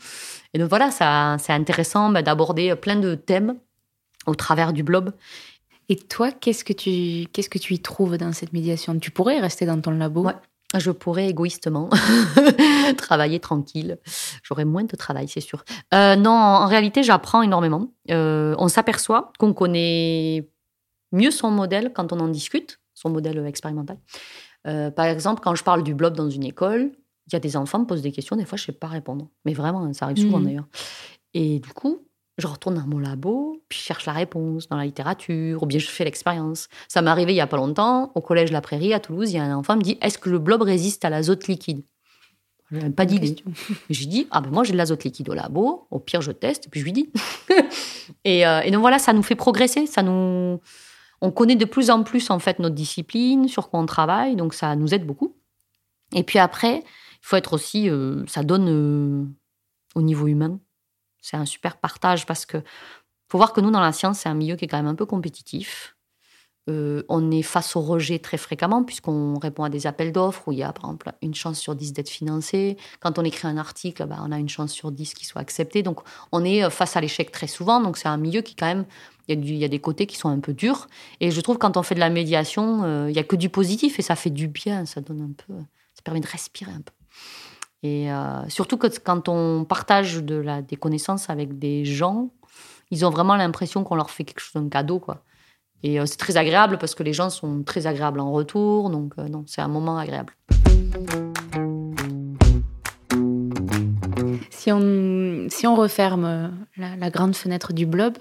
[0.54, 3.56] Et donc voilà, ça, c'est intéressant ben, d'aborder plein de thèmes
[4.26, 5.12] au travers du blob.
[5.88, 8.98] Et toi, qu'est-ce que tu qu'est-ce que tu y trouves dans cette médiation?
[8.98, 10.22] Tu pourrais rester dans ton labo?
[10.22, 10.34] Ouais.
[10.78, 11.88] Je pourrais égoïstement
[12.96, 13.98] travailler tranquille.
[14.42, 15.64] J'aurais moins de travail, c'est sûr.
[15.94, 17.92] Euh, non, en réalité, j'apprends énormément.
[18.10, 20.48] Euh, on s'aperçoit qu'on connaît
[21.12, 23.98] mieux son modèle quand on en discute, son modèle expérimental.
[24.66, 26.92] Euh, par exemple, quand je parle du blob dans une école,
[27.26, 28.72] il y a des enfants qui me posent des questions, des fois, je ne sais
[28.72, 29.28] pas répondre.
[29.44, 30.44] Mais vraiment, ça arrive souvent Mhm.
[30.44, 30.68] d'ailleurs.
[31.34, 32.06] Et du coup,
[32.40, 35.78] je retourne dans mon labo, puis je cherche la réponse dans la littérature, ou bien
[35.78, 36.68] je fais l'expérience.
[36.88, 39.36] Ça m'est arrivé il y a pas longtemps, au collège La Prairie à Toulouse, il
[39.36, 41.82] y a un enfant qui me dit Est-ce que le blob résiste à l'azote liquide?
[42.70, 43.36] Je n'avais pas d'idée.
[43.88, 46.68] Lui dis, ah ben moi j'ai de l'azote liquide au labo, au pire je teste,
[46.70, 47.10] puis je lui dis.
[48.24, 50.60] et, euh, et donc voilà, ça nous fait progresser, ça nous...
[51.22, 54.54] On connaît de plus en plus en fait notre discipline, sur quoi on travaille, donc
[54.54, 55.34] ça nous aide beaucoup.
[56.14, 59.24] Et puis après, il faut être aussi, euh, ça donne euh,
[59.94, 60.58] au niveau humain,
[61.20, 62.62] c'est un super partage parce que
[63.28, 64.94] faut voir que nous dans la science, c'est un milieu qui est quand même un
[64.94, 65.96] peu compétitif.
[66.68, 70.52] Euh, on est face au rejet très fréquemment puisqu'on répond à des appels d'offres où
[70.52, 72.76] il y a par exemple une chance sur 10 d'être financé.
[73.00, 75.82] Quand on écrit un article, bah, on a une chance sur 10 qu'il soit accepté.
[75.82, 76.00] Donc
[76.32, 77.80] on est euh, face à l'échec très souvent.
[77.80, 78.84] Donc c'est un milieu qui quand même,
[79.28, 80.88] il y, a des côtés qui sont un peu durs.
[81.20, 83.48] Et je trouve quand on fait de la médiation, euh, il y a que du
[83.48, 84.84] positif et ça fait du bien.
[84.86, 85.54] Ça donne un peu,
[85.94, 86.92] ça permet de respirer un peu.
[87.82, 92.30] Et euh, surtout que quand on partage de la, des connaissances avec des gens,
[92.90, 95.24] ils ont vraiment l'impression qu'on leur fait quelque chose, un cadeau, quoi.
[95.82, 98.90] Et euh, c'est très agréable parce que les gens sont très agréables en retour.
[98.90, 100.34] Donc, euh, non, c'est un moment agréable.
[104.50, 108.18] Si on, si on referme la, la grande fenêtre du blob,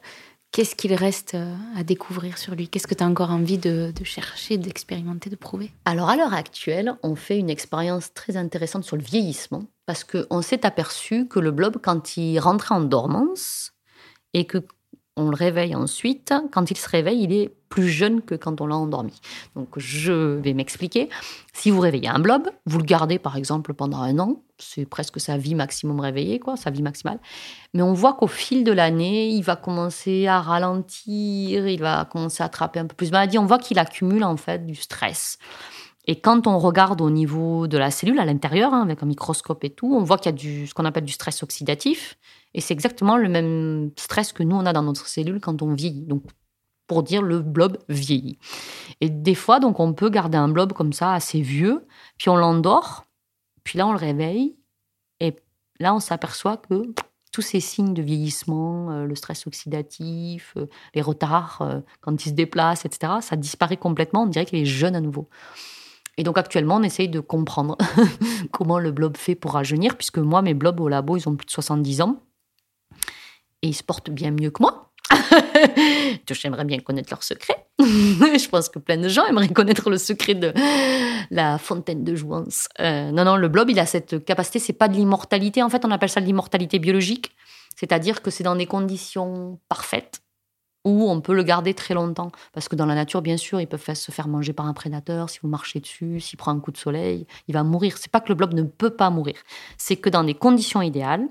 [0.51, 2.67] qu'est-ce qu'il reste euh, à découvrir sur lui?
[2.67, 5.71] Qu'est-ce que tu as encore envie de, de chercher, d'expérimenter, de prouver?
[5.85, 10.41] Alors, à l'heure actuelle, on fait une expérience très intéressante sur le vieillissement parce qu'on
[10.41, 13.73] s'est aperçu que le blob, quand il rentrait en dormance
[14.33, 14.59] et que
[15.19, 18.67] on le réveille ensuite, quand il se réveille, il est plus jeune que quand on
[18.67, 19.19] l'a endormi.
[19.55, 21.09] Donc, je vais m'expliquer.
[21.53, 25.19] Si vous réveillez un blob, vous le gardez par exemple pendant un an, c'est presque
[25.19, 27.19] sa vie maximum réveillée, quoi, sa vie maximale.
[27.73, 32.41] Mais on voit qu'au fil de l'année, il va commencer à ralentir, il va commencer
[32.41, 33.37] à attraper un peu plus de maladies.
[33.37, 35.37] On voit qu'il accumule en fait du stress.
[36.07, 39.63] Et quand on regarde au niveau de la cellule à l'intérieur, hein, avec un microscope
[39.63, 42.17] et tout, on voit qu'il y a du, ce qu'on appelle du stress oxydatif.
[42.53, 45.73] Et c'est exactement le même stress que nous, on a dans notre cellule quand on
[45.73, 46.05] vieillit.
[46.05, 46.23] Donc,
[46.87, 48.39] pour dire le blob vieillit.
[48.99, 51.85] Et des fois, donc, on peut garder un blob comme ça, assez vieux,
[52.17, 53.05] puis on l'endort,
[53.63, 54.57] puis là, on le réveille,
[55.19, 55.35] et
[55.79, 56.91] là, on s'aperçoit que
[57.31, 62.29] tous ces signes de vieillissement, euh, le stress oxydatif, euh, les retards euh, quand il
[62.29, 64.23] se déplace, etc., ça disparaît complètement.
[64.23, 65.29] On dirait qu'il est jeune à nouveau.
[66.17, 67.77] Et donc actuellement, on essaye de comprendre
[68.51, 71.45] comment le blob fait pour rajeunir, puisque moi, mes blobs au labo, ils ont plus
[71.45, 72.19] de 70 ans.
[73.61, 74.91] Et ils se portent bien mieux que moi.
[76.31, 77.67] J'aimerais bien connaître leur secret.
[77.79, 80.53] Je pense que plein de gens aimeraient connaître le secret de
[81.31, 82.67] la fontaine de jouance.
[82.79, 85.61] Euh, non, non, le blob, il a cette capacité, c'est pas de l'immortalité.
[85.63, 87.31] En fait, on appelle ça de l'immortalité biologique.
[87.75, 90.21] C'est-à-dire que c'est dans des conditions parfaites
[90.85, 92.31] où on peut le garder très longtemps.
[92.53, 94.73] Parce que dans la nature, bien sûr, il peut fa- se faire manger par un
[94.73, 95.29] prédateur.
[95.29, 97.97] Si vous marchez dessus, s'il prend un coup de soleil, il va mourir.
[97.97, 99.35] C'est pas que le blob ne peut pas mourir.
[99.77, 101.27] C'est que dans des conditions idéales,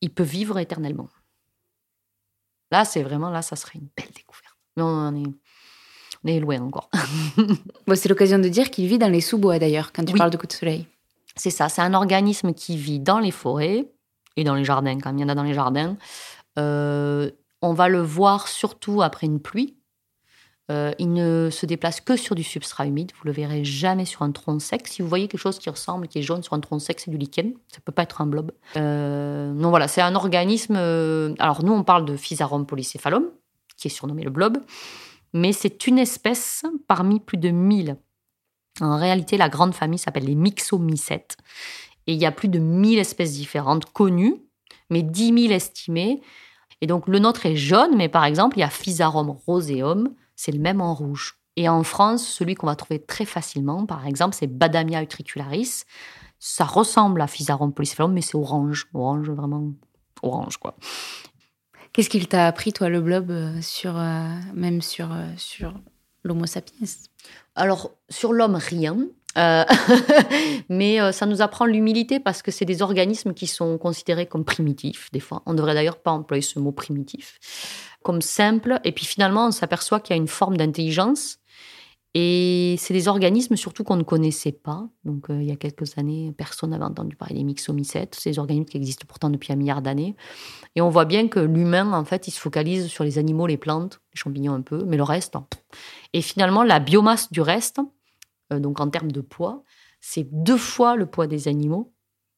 [0.00, 1.08] il peut vivre éternellement.
[2.70, 4.56] Là, c'est vraiment, là, ça serait une belle découverte.
[4.76, 5.26] Mais on est,
[6.24, 6.88] on est loin encore.
[7.86, 10.18] Bon, C'est l'occasion de dire qu'il vit dans les sous-bois d'ailleurs, quand tu Oui.
[10.18, 10.86] parles de coups de soleil.
[11.36, 13.88] C'est ça, c'est un organisme qui vit dans les forêts
[14.36, 15.96] et dans les jardins, quand il y en a dans les jardins.
[16.58, 17.30] Euh,
[17.62, 19.76] on va le voir surtout après une pluie.
[20.70, 23.10] Euh, il ne se déplace que sur du substrat humide.
[23.18, 24.86] Vous le verrez jamais sur un tronc sec.
[24.86, 27.10] Si vous voyez quelque chose qui ressemble, qui est jaune sur un tronc sec, c'est
[27.10, 27.54] du lichen.
[27.68, 28.52] Ça peut pas être un blob.
[28.76, 30.76] Euh, non, voilà, c'est un organisme.
[30.76, 33.24] euh, alors nous, on parle de Physarum polycéphalum,
[33.76, 34.58] qui est surnommé le blob,
[35.32, 37.96] mais c'est une espèce parmi plus de 1000.
[38.80, 41.36] En réalité, la grande famille s'appelle les Myxomycètes.
[42.06, 44.36] Et il y a plus de 1000 espèces différentes connues,
[44.88, 46.22] mais 10 000 estimées.
[46.80, 50.52] Et donc le nôtre est jaune, mais par exemple, il y a Physarum roseum, c'est
[50.52, 51.36] le même en rouge.
[51.56, 55.84] Et en France, celui qu'on va trouver très facilement, par exemple, c'est Badamia utricularis.
[56.38, 58.88] Ça ressemble à Physarum polycephalum, mais c'est orange.
[58.94, 59.72] Orange, vraiment
[60.22, 60.76] orange, quoi.
[61.92, 65.74] Qu'est-ce qu'il t'a appris, toi, le blob, euh, sur, euh, même sur, euh, sur
[66.22, 66.86] l'Homo sapiens?
[67.54, 68.96] Alors, sur l'homme, rien.
[70.68, 75.08] mais ça nous apprend l'humilité parce que c'est des organismes qui sont considérés comme primitifs,
[75.12, 75.42] des fois.
[75.46, 77.38] On devrait d'ailleurs pas employer ce mot primitif,
[78.02, 78.80] comme simple.
[78.84, 81.40] Et puis finalement, on s'aperçoit qu'il y a une forme d'intelligence
[82.14, 84.88] et c'est des organismes surtout qu'on ne connaissait pas.
[85.04, 88.20] Donc, euh, il y a quelques années, personne n'avait entendu parler des myxomycètes.
[88.24, 90.16] Des organismes qui existent pourtant depuis un milliard d'années.
[90.74, 93.56] Et on voit bien que l'humain, en fait, il se focalise sur les animaux, les
[93.56, 95.36] plantes, les champignons un peu, mais le reste.
[96.12, 97.80] Et finalement, la biomasse du reste,
[98.52, 99.62] euh, donc en termes de poids,
[100.00, 101.92] c'est deux fois le poids des animaux,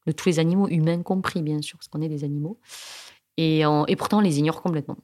[0.07, 2.61] de tous les animaux humains compris, bien sûr, parce qu'on est des animaux.
[3.39, 4.99] Et, et pourtant, on les ignore complètement.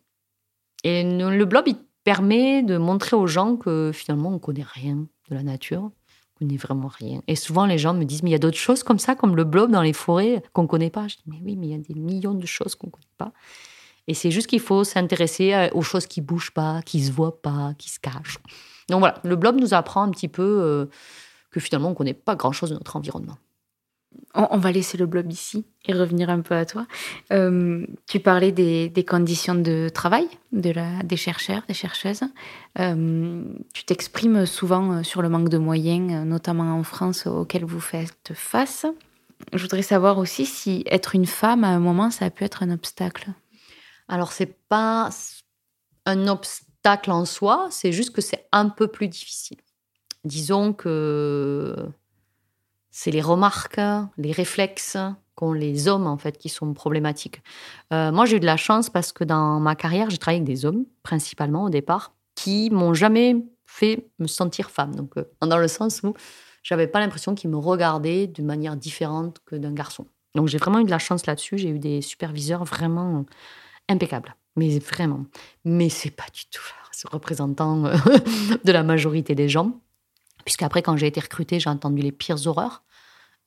[0.85, 5.35] Et le blob, il permet de montrer aux gens que finalement, on connaît rien de
[5.35, 7.23] la nature, on connaît vraiment rien.
[7.27, 9.37] Et souvent, les gens me disent, mais il y a d'autres choses comme ça, comme
[9.37, 11.09] le blob dans les forêts, qu'on ne connaît pas.
[11.09, 13.05] Je dis, mais oui, mais il y a des millions de choses qu'on ne connaît
[13.19, 13.33] pas.
[14.07, 17.75] Et c'est juste qu'il faut s'intéresser aux choses qui bougent pas, qui se voient pas,
[17.77, 18.39] qui se cachent.
[18.89, 20.87] Donc voilà, le blob nous apprend un petit peu euh,
[21.51, 23.37] que finalement, on ne connaît pas grand-chose de notre environnement.
[24.35, 26.87] On, va laisser le blob ici et revenir un peu à toi.
[27.33, 32.23] Euh, tu parlais des, conditions de travail de la, des chercheurs, des chercheuses.
[32.79, 33.43] Euh,
[33.75, 38.33] tu t'exprimes souvent euh, sur le manque de moyens, notamment en France, auquel vous faites
[38.35, 38.87] face.
[39.53, 42.63] Je voudrais savoir aussi si être une femme, à un moment, ça a pu être
[42.63, 43.31] un obstacle.
[44.09, 45.11] Alors, c'est pas
[46.07, 49.59] un obstacle en soi, c'est juste que c'est un peu plus difficile.
[50.25, 51.75] Disons que
[52.99, 53.81] c'est les remarques,
[54.17, 54.97] les réflexes
[55.37, 57.41] qu'ont les hommes en fait qui sont problématiques.
[57.93, 60.49] Euh, moi, j'ai eu de la chance parce que dans ma carrière, j'ai travaillé avec
[60.49, 64.97] des hommes principalement au départ qui m'ont jamais fait me sentir femme.
[64.97, 66.13] Donc, euh, dans le sens où
[66.65, 70.05] j'avais pas l'impression qu'ils me regardaient d'une manière différente que d'un garçon.
[70.35, 71.57] Donc, j'ai vraiment eu de la chance là-dessus.
[71.57, 73.27] J'ai eu des superviseurs vraiment
[73.89, 75.25] impeccables, mais vraiment.
[75.65, 77.97] Mais c'est pas du tout ce représentant euh,
[78.65, 79.81] de la majorité des gens.
[80.45, 82.83] Puisqu'après, quand j'ai été recrutée, j'ai entendu les pires horreurs.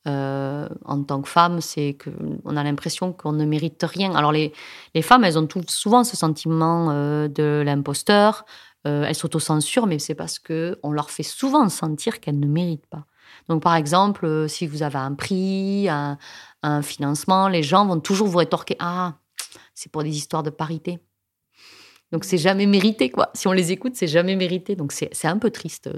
[0.08, 4.14] Euh, en tant que femme, c'est qu'on a l'impression qu'on ne mérite rien.
[4.14, 4.52] Alors les,
[4.94, 8.44] les femmes, elles ont souvent ce sentiment euh, de l'imposteur,
[8.86, 13.04] euh, elles s'autocensurent, mais c'est parce qu'on leur fait souvent sentir qu'elles ne méritent pas.
[13.48, 16.18] Donc par exemple, si vous avez un prix, un,
[16.82, 19.14] financement, les gens vont toujours vous rétorquer Ah,
[19.74, 20.98] c'est pour des histoires de parité.
[22.10, 23.30] Donc c'est jamais mérité, quoi.
[23.34, 24.76] Si on les écoute, c'est jamais mérité.
[24.76, 25.90] Donc c'est un peu triste.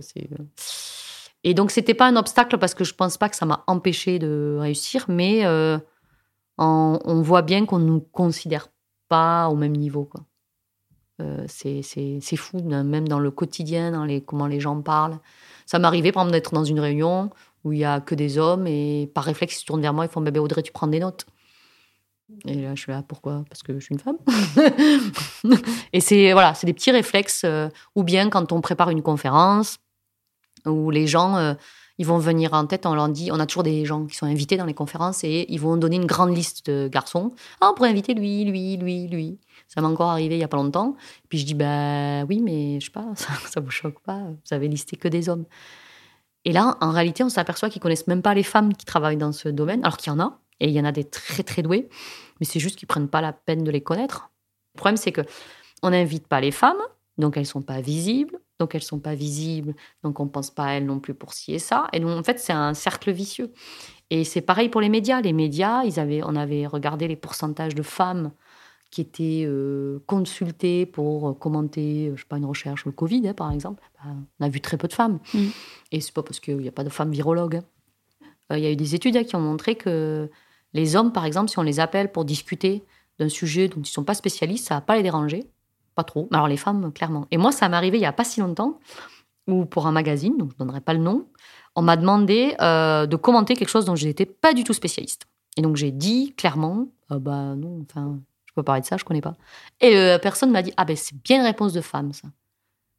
[1.45, 4.19] Et donc, c'était pas un obstacle parce que je pense pas que ça m'a empêché
[4.19, 5.79] de réussir, mais euh,
[6.57, 8.69] on, voit bien qu'on ne nous considère
[9.09, 10.05] pas au même niveau.
[10.05, 10.23] Quoi.
[11.21, 15.19] Euh, c'est fou, même dans le quotidien, dans les, comment les gens parlent.
[15.67, 17.31] Ça m'arrivait, par exemple, d'être dans une réunion
[17.63, 20.07] où il y a que des hommes et par réflexe, ils se tournent vers moi,
[20.07, 21.27] ils font Bébé Audrey, tu prends des notes.
[22.47, 23.45] Et là, je suis là, pourquoi?
[23.51, 24.17] Parce que je suis une femme.
[25.93, 27.43] et c'est voilà, c'est des petits réflexes.
[27.45, 29.79] Euh, ou bien quand on prépare une conférence,
[30.67, 31.55] où les gens, euh,
[31.99, 34.27] ils vont venir en tête, on leur dit, on a toujours des gens qui sont
[34.27, 37.33] invités dans les conférences et ils vont donner une grande liste de garçons.
[37.61, 39.39] Ah, on pourrait inviter lui, lui, lui, lui.
[39.69, 40.97] Ça m'est encore arrivé il y a pas longtemps.
[41.29, 44.55] Puis je dis, bah oui, mais je sais pas, ça, ça vous choque pas, vous
[44.55, 45.45] avez listé que des hommes.
[46.45, 49.33] Et là, en réalité, on s'aperçoit qu'ils connaissent même pas les femmes qui travaillent dans
[49.33, 51.63] ce domaine, alors qu'il y en a, et il y en a des très très
[51.63, 51.89] doués,
[52.39, 54.31] mais c'est juste qu'ils prennent pas la peine de les connaître.
[54.75, 55.23] Le problème, c'est que
[55.83, 56.81] on n'invite pas les femmes,
[57.19, 60.73] donc elles sont pas visibles donc elles sont pas visibles, donc on pense pas à
[60.73, 61.89] elles non plus pour ci et ça.
[61.93, 63.53] Et donc en fait, c'est un cercle vicieux.
[64.11, 65.21] Et c'est pareil pour les médias.
[65.21, 68.31] Les médias, ils avaient, on avait regardé les pourcentages de femmes
[68.91, 73.35] qui étaient euh, consultées pour commenter, je sais pas, une recherche sur le Covid, hein,
[73.35, 73.83] par exemple.
[74.05, 75.19] Ben, on a vu très peu de femmes.
[75.33, 75.47] Mm.
[75.91, 77.57] Et c'est pas parce qu'il n'y a pas de femmes virologues.
[77.57, 77.65] Hein.
[78.53, 80.31] Euh, il y a eu des études hein, qui ont montré que
[80.75, 82.85] les hommes, par exemple, si on les appelle pour discuter
[83.19, 85.45] d'un sujet dont ils ne sont pas spécialistes, ça va pas les déranger
[85.95, 86.29] pas trop.
[86.33, 87.27] Alors les femmes, clairement.
[87.31, 88.79] Et moi, ça m'est arrivé il y a pas si longtemps,
[89.47, 91.27] où pour un magazine, donc je ne donnerai pas le nom,
[91.77, 95.27] on m'a demandé euh, de commenter quelque chose dont je n'étais pas du tout spécialiste.
[95.57, 99.05] Et donc j'ai dit clairement, ah bah non, enfin, je peux parler de ça, je
[99.05, 99.37] connais pas.
[99.81, 102.29] Et la personne m'a dit, ah ben c'est bien une réponse de femme, ça.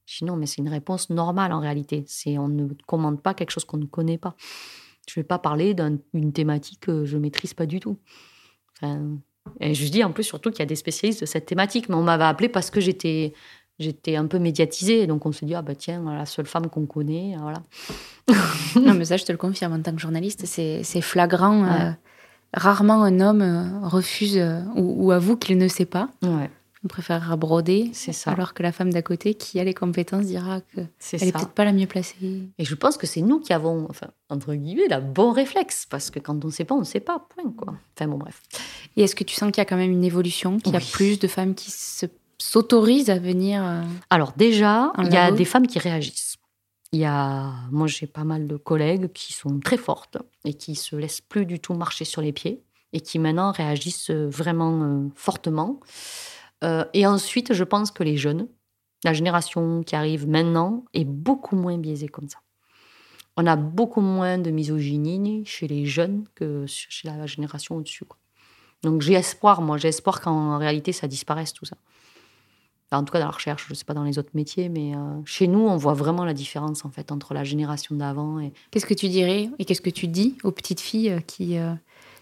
[0.05, 2.03] Je dis non, mais c'est une réponse normale en réalité.
[2.07, 4.35] C'est on ne commente pas quelque chose qu'on ne connaît pas.
[5.07, 7.97] Je vais pas parler d'une thématique que je maîtrise pas du tout.
[9.59, 11.95] Et je dis en plus surtout qu'il y a des spécialistes de cette thématique, mais
[11.95, 13.33] on m'avait appelé parce que j'étais
[13.77, 16.85] j'étais un peu médiatisée, donc on se dit ah bah tiens la seule femme qu'on
[16.85, 17.61] connaît, voilà.
[18.75, 21.65] non mais ça je te le confirme en tant que journaliste, c'est flagrant.
[21.65, 21.91] Euh,
[22.55, 26.09] rarement un homme euh, refuse euh, ou, avoue qu'il ne sait pas.
[26.85, 27.89] On préférera broder.
[27.93, 28.31] C'est ça.
[28.31, 31.31] Alors que la femme d'à côté, qui a les compétences, dira que C'est elle est
[31.31, 31.39] ça.
[31.39, 32.43] peut-être pas la mieux placée.
[32.57, 35.85] Et je pense que c'est nous qui avons, enfin, entre guillemets, la bon réflexe.
[35.89, 37.25] Parce que quand on ne sait pas, on ne sait pas.
[37.35, 37.73] Point, quoi.
[37.97, 38.41] Enfin, bon, bref.
[38.95, 40.79] Et est-ce que tu sens qu'il y a quand même une évolution, qu'il y a
[40.79, 42.05] plus de femmes qui se-
[42.37, 43.81] s'autorisent à venir euh,
[44.11, 46.35] Alors, déjà, il y a des femmes qui réagissent.
[46.91, 50.75] Il y a, moi, j'ai pas mal de collègues qui sont très fortes et qui
[50.75, 52.61] se laissent plus du tout marcher sur les pieds
[52.93, 55.81] et qui maintenant réagissent euh, vraiment euh, fortement.
[56.65, 58.47] Euh, et ensuite, je pense que les jeunes,
[59.03, 62.39] la génération qui arrive maintenant, est beaucoup moins biaisée comme ça.
[63.37, 68.05] On a beaucoup moins de misogynie chez les jeunes que chez la génération au-dessus.
[68.81, 71.75] Donc j'ai espoir, moi, j'ai espoir qu'en réalité, ça disparaisse tout ça.
[72.91, 74.95] En tout cas, dans la recherche, je ne sais pas dans les autres métiers, mais
[74.95, 78.53] euh, chez nous, on voit vraiment la différence en fait entre la génération d'avant et
[78.71, 81.75] Qu'est-ce que tu dirais et qu'est-ce que tu dis aux petites filles euh,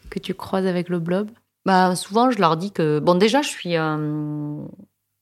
[0.09, 1.29] que tu croises avec le blob?
[1.65, 2.99] Bah, souvent, je leur dis que.
[2.99, 3.77] Bon, déjà, je suis.
[3.77, 4.65] euh,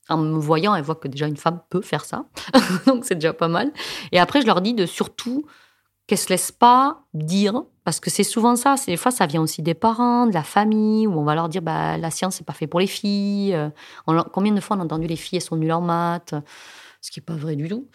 [0.10, 2.26] en me voyant, elles voient que déjà une femme peut faire ça.
[2.86, 3.72] Donc, c'est déjà pas mal.
[4.12, 5.46] Et après, je leur dis de surtout
[6.08, 7.64] qu'elles se laissent pas dire.
[7.84, 8.76] Parce que c'est souvent ça.
[8.88, 11.62] Des fois, ça vient aussi des parents, de la famille, où on va leur dire
[11.64, 13.56] bah, la science, c'est pas fait pour les filles.
[13.56, 13.70] Euh,
[14.34, 16.36] combien de fois on a entendu les filles, elles sont nulles en maths
[17.02, 17.88] Ce qui n'est pas vrai du tout.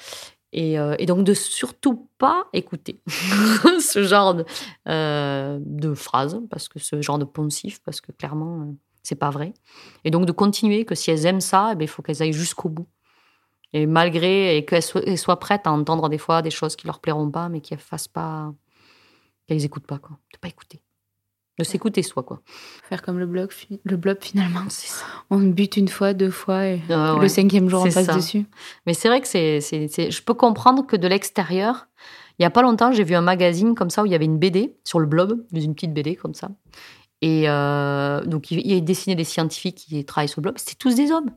[0.52, 3.02] Et, euh, et donc, de surtout pas écouter
[3.80, 4.44] ce genre de,
[4.88, 8.72] euh, phrases, parce que ce genre de poncif, parce que clairement, euh,
[9.02, 9.52] c'est pas vrai.
[10.04, 12.32] Et donc de continuer, que si elles aiment ça, eh ben, il faut qu'elles aillent
[12.32, 12.88] jusqu'au bout.
[13.72, 16.86] Et malgré, et qu'elles soient, elles soient prêtes à entendre des fois des choses qui
[16.86, 18.52] leur plairont pas, mais qu'elles fassent pas,
[19.46, 20.18] qu'elles écoutent pas, quoi.
[20.32, 20.80] De pas écouter.
[21.58, 22.40] De s'écouter soi, quoi.
[22.88, 24.60] Faire comme le blob, fi- le blob finalement.
[24.68, 25.04] C'est ça.
[25.30, 27.22] On bute une fois, deux fois et Ah ouais.
[27.22, 28.14] le cinquième jour on passe ça.
[28.14, 28.44] dessus.
[28.86, 31.88] Mais c'est vrai que c'est, je peux comprendre que de l'extérieur,
[32.38, 34.26] il y a pas longtemps, j'ai vu un magazine comme ça où il y avait
[34.26, 36.50] une BD sur le blob, une petite BD comme ça.
[37.22, 40.58] Et euh, donc, il, il dessinait des scientifiques qui travaillent sur le blob.
[40.58, 41.30] C'était tous des hommes.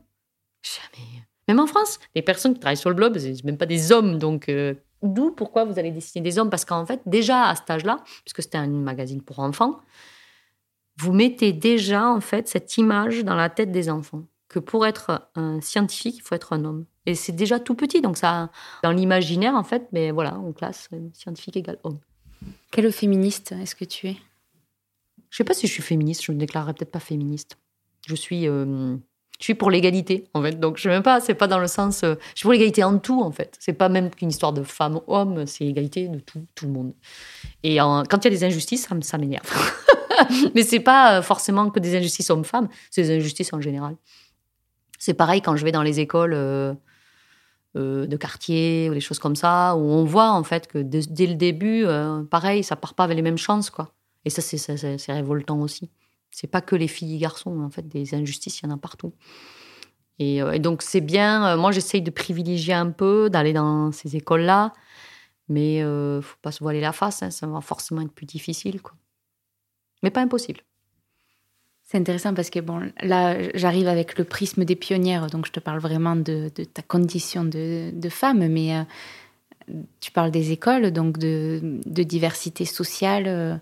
[0.62, 1.06] Jamais.
[1.48, 4.18] Même en France, les personnes qui travaillent sur le blob, c'est même pas des hommes.
[4.18, 6.50] Donc, euh, d'où pourquoi vous allez dessiner des hommes?
[6.50, 9.80] Parce qu'en fait, déjà à cet âge-là, puisque c'était un magazine pour enfants,
[11.00, 15.28] vous mettez déjà en fait cette image dans la tête des enfants que pour être
[15.36, 16.84] un scientifique, il faut être un homme.
[17.06, 18.50] Et c'est déjà tout petit, donc ça,
[18.82, 21.98] dans l'imaginaire en fait, mais voilà, en classe, scientifique égale homme.
[22.72, 24.16] Quel féministe est-ce que tu es?
[25.30, 27.56] Je sais pas si je suis féministe, je me déclarerais peut-être pas féministe.
[28.06, 28.96] Je suis, euh,
[29.38, 31.68] je suis pour l'égalité en fait, donc je sais même pas, c'est pas dans le
[31.68, 33.56] sens, euh, je suis pour l'égalité en tout en fait.
[33.60, 36.92] C'est pas même qu'une histoire de femme-homme, c'est l'égalité de tout, tout le monde.
[37.62, 39.46] Et en- quand il y a des injustices, ça m'énerve.
[40.54, 43.96] Mais c'est pas euh, forcément que des injustices hommes-femmes, c'est des injustices en général.
[44.98, 46.74] C'est pareil quand je vais dans les écoles euh,
[47.76, 51.26] euh, de quartier ou des choses comme ça, où on voit en fait que dès,
[51.26, 51.86] le début,
[52.30, 53.92] pareil, ça part pas avec les mêmes chances, quoi.
[54.26, 55.90] Et ça, c'est, révoltant aussi.
[56.30, 58.76] C'est pas que les filles et garçons, en fait, des injustices, il y en a
[58.76, 59.14] partout.
[60.18, 61.56] Et, donc, c'est bien.
[61.56, 64.74] moi, j'essaye de privilégier un peu, d'aller dans ces écoles-là,
[65.48, 65.82] mais
[66.20, 68.92] faut pas se voiler la face, hein, ça va forcément être plus difficile, quoi.
[70.02, 70.60] Mais pas impossible.
[71.82, 75.58] C'est intéressant parce que bon, là, j'arrive avec le prisme des pionnières, donc je te
[75.60, 80.92] parle vraiment de, de ta condition de, de femme, mais euh, tu parles des écoles,
[80.92, 83.24] donc de, de diversité sociale.
[83.26, 83.56] euh,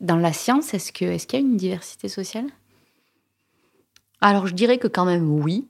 [0.00, 2.46] dans la science, est-ce qu'il y a une diversité sociale?
[4.20, 5.66] Alors, je dirais que quand même oui,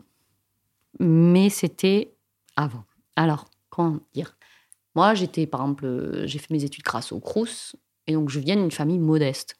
[0.98, 2.14] mais c'était
[2.56, 2.84] avant.
[3.16, 4.36] Alors, comment dire?
[4.94, 7.76] Moi, j'étais, par exemple, euh, j'ai fait mes études grâce au Crous,
[8.06, 9.56] et donc je viens d'une famille modeste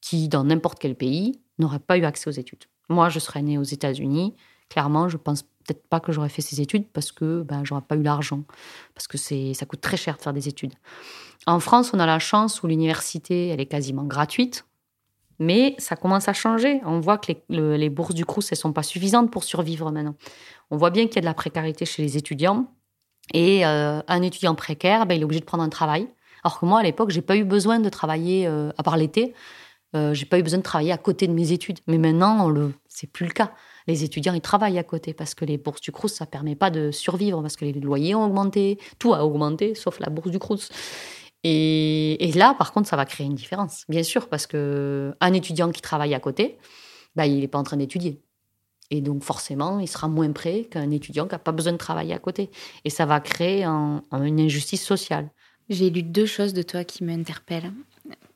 [0.00, 2.64] qui, dans n'importe quel pays, n'aurait pas eu accès aux études.
[2.88, 4.34] Moi, je serais née aux États-Unis.
[4.68, 7.94] Clairement, je pense peut-être pas que j'aurais fait ces études parce que ben, j'aurais pas
[7.96, 8.42] eu l'argent,
[8.94, 10.72] parce que c'est, ça coûte très cher de faire des études.
[11.46, 14.64] En France, on a la chance où l'université, elle est quasiment gratuite.
[15.38, 16.80] Mais ça commence à changer.
[16.84, 19.90] On voit que les, le- les bourses du Crous, elles sont pas suffisantes pour survivre
[19.90, 20.14] maintenant.
[20.70, 22.72] On voit bien qu'il y a de la précarité chez les étudiants.
[23.34, 26.06] Et euh, un étudiant précaire, ben, il est obligé de prendre un travail.
[26.42, 29.34] Alors que moi, à l'époque, j'ai pas eu besoin de travailler, euh, à part l'été,
[29.94, 31.78] euh, j'ai pas eu besoin de travailler à côté de mes études.
[31.86, 33.52] Mais maintenant, le, c'est plus le cas.
[33.86, 36.70] Les étudiants, ils travaillent à côté parce que les bourses du Crous, ça permet pas
[36.70, 40.38] de survivre parce que les loyers ont augmenté, tout a augmenté, sauf la bourse du
[40.38, 40.68] Crous.
[41.44, 45.70] Et, là, par contre, ça va créer une différence, bien sûr, parce que un étudiant
[45.72, 46.58] qui travaille à côté,
[47.16, 48.20] bah, il n'est pas en train d'étudier.
[48.90, 52.14] Et donc, forcément, il sera moins prêt qu'un étudiant qui n'a pas besoin de travailler
[52.14, 52.50] à côté.
[52.84, 55.30] Et ça va créer un- un- une injustice sociale.
[55.72, 57.72] J'ai lu deux choses de toi qui m'interpellent.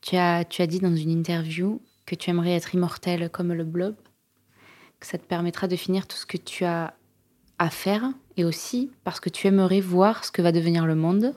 [0.00, 3.64] Tu as, tu as dit dans une interview que tu aimerais être immortel comme le
[3.64, 3.94] blob,
[5.00, 6.94] que ça te permettra de finir tout ce que tu as
[7.58, 11.34] à faire, et aussi parce que tu aimerais voir ce que va devenir le monde.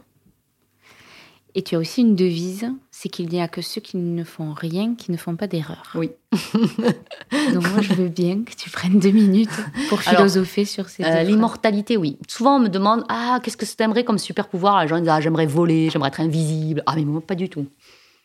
[1.55, 4.53] Et tu as aussi une devise, c'est qu'il n'y a que ceux qui ne font
[4.53, 5.91] rien qui ne font pas d'erreur.
[5.95, 6.11] Oui.
[7.53, 9.49] Donc moi, je veux bien que tu prennes deux minutes
[9.89, 12.17] pour Alors, philosopher sur ces Euh, L'immortalité, oui.
[12.27, 15.21] Souvent, on me demande Ah, qu'est-ce que t'aimerais comme super pouvoir Les gens disent Ah,
[15.21, 16.83] j'aimerais voler, j'aimerais être invisible.
[16.85, 17.65] Ah, mais moi, pas du tout.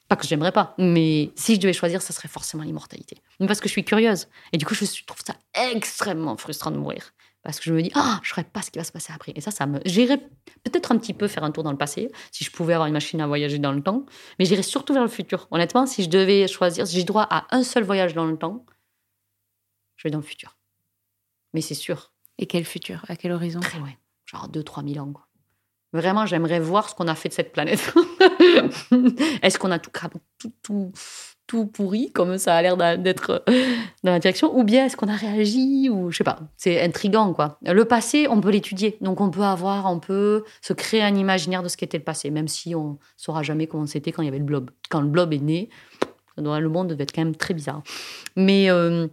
[0.09, 3.17] Pas que j'aimerais pas, mais si je devais choisir, ça serait forcément l'immortalité.
[3.47, 4.29] Parce que je suis curieuse.
[4.53, 5.35] Et du coup, je trouve ça
[5.73, 7.15] extrêmement frustrant de mourir.
[7.45, 9.13] Parce que je me dis Ah, je ne saurais pas ce qui va se passer
[9.13, 9.33] après.
[9.37, 9.81] Et ça, ça me.
[9.85, 10.19] J'irais
[10.65, 12.95] peut-être un petit peu faire un tour dans le passé, si je pouvais avoir une
[12.95, 14.07] machine à voyager dans le temps.
[14.39, 15.47] Mais j'irais surtout vers le futur.
[15.51, 18.65] Honnêtement, si je devais choisir, si j'ai droit à un seul voyage dans le temps,
[19.97, 20.57] je vais dans le futur.
[21.53, 23.05] Mais c'est sûr, Et quel futur?
[23.09, 23.61] À quel horizon?
[23.61, 23.93] Très loin,
[24.25, 25.13] genre 2-3 000 ans.
[25.13, 25.29] Quoi.
[25.93, 27.95] Vraiment, j'aimerais voir ce qu'on a fait de cette planète.
[29.43, 29.93] Est-ce qu'on a tout,
[30.41, 30.93] tout, tout,
[31.47, 35.09] tout pourri, comme ça a l'air d'être euh, dans la direction, ou bien est-ce qu'on
[35.09, 36.39] a réagi, ou je sais pas.
[36.57, 37.59] C'est intriguant, quoi.
[37.63, 41.63] Le passé, on peut l'étudier, donc on peut avoir, on peut se créer un imaginaire
[41.63, 44.29] de ce qu'était le passé, même si on saura jamais comment c'était quand il y
[44.29, 44.71] avait le blob.
[44.91, 45.69] Quand le blob est né,
[46.37, 47.83] le monde devait être quand même très bizarre.
[48.37, 49.07] Mais euh,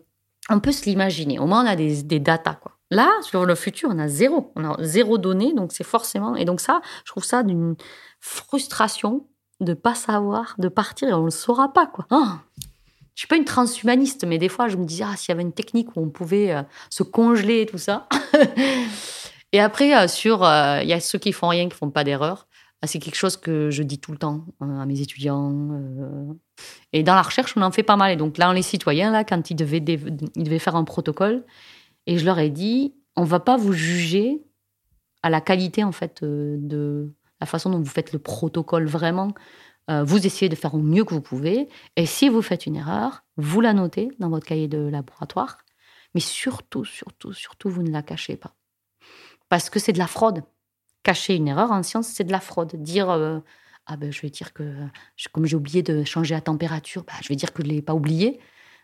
[0.49, 1.39] on peut se l'imaginer.
[1.39, 2.73] Au moins, on a des, des datas, quoi.
[2.89, 4.51] Là, sur le futur, on a zéro.
[4.57, 6.35] On a zéro données, donc c'est forcément.
[6.35, 7.75] Et donc, ça, je trouve ça d'une
[8.19, 9.27] frustration
[9.61, 12.05] de pas savoir, de partir et on le saura pas, quoi.
[12.09, 12.39] Ah
[13.13, 15.41] je suis pas une transhumaniste, mais des fois, je me disais, ah, s'il y avait
[15.41, 18.07] une technique où on pouvait euh, se congeler et tout ça.
[19.51, 22.03] et après, euh, sur, euh, il y a ceux qui font rien, qui font pas
[22.03, 22.47] d'erreur.
[22.83, 25.51] C'est quelque chose que je dis tout le temps à mes étudiants.
[25.71, 26.33] euh.
[26.93, 28.11] Et dans la recherche, on en fait pas mal.
[28.11, 29.83] Et donc là, les citoyens, là, quand ils devaient,
[30.35, 31.43] ils devaient faire un protocole,
[32.07, 34.41] et je leur ai dit, on va pas vous juger
[35.21, 39.33] à la qualité, en fait, euh, de la façon dont vous faites le protocole vraiment.
[39.89, 41.67] Euh, vous essayez de faire au mieux que vous pouvez.
[41.95, 45.57] Et si vous faites une erreur, vous la notez dans votre cahier de laboratoire.
[46.13, 48.53] Mais surtout, surtout, surtout, vous ne la cachez pas.
[49.49, 50.43] Parce que c'est de la fraude.
[51.03, 52.75] Cacher une erreur en science, c'est de la fraude.
[52.81, 53.39] Dire, euh,
[53.87, 54.75] ah ben, je vais dire que,
[55.31, 57.81] comme j'ai oublié de changer la température, bah, je vais dire que je ne l'ai
[57.81, 58.39] pas oublié.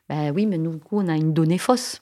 [0.10, 2.02] Ben oui, mais nous, du coup, on a une donnée fausse.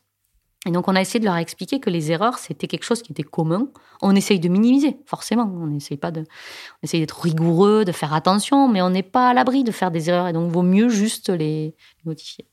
[0.66, 3.12] Et donc, on a essayé de leur expliquer que les erreurs, c'était quelque chose qui
[3.12, 3.68] était commun.
[4.02, 5.52] On essaye de minimiser, forcément.
[5.62, 9.30] On essaye pas de, on essaye d'être rigoureux, de faire attention, mais on n'est pas
[9.30, 10.28] à l'abri de faire des erreurs.
[10.28, 12.48] Et donc, vaut mieux juste les notifier.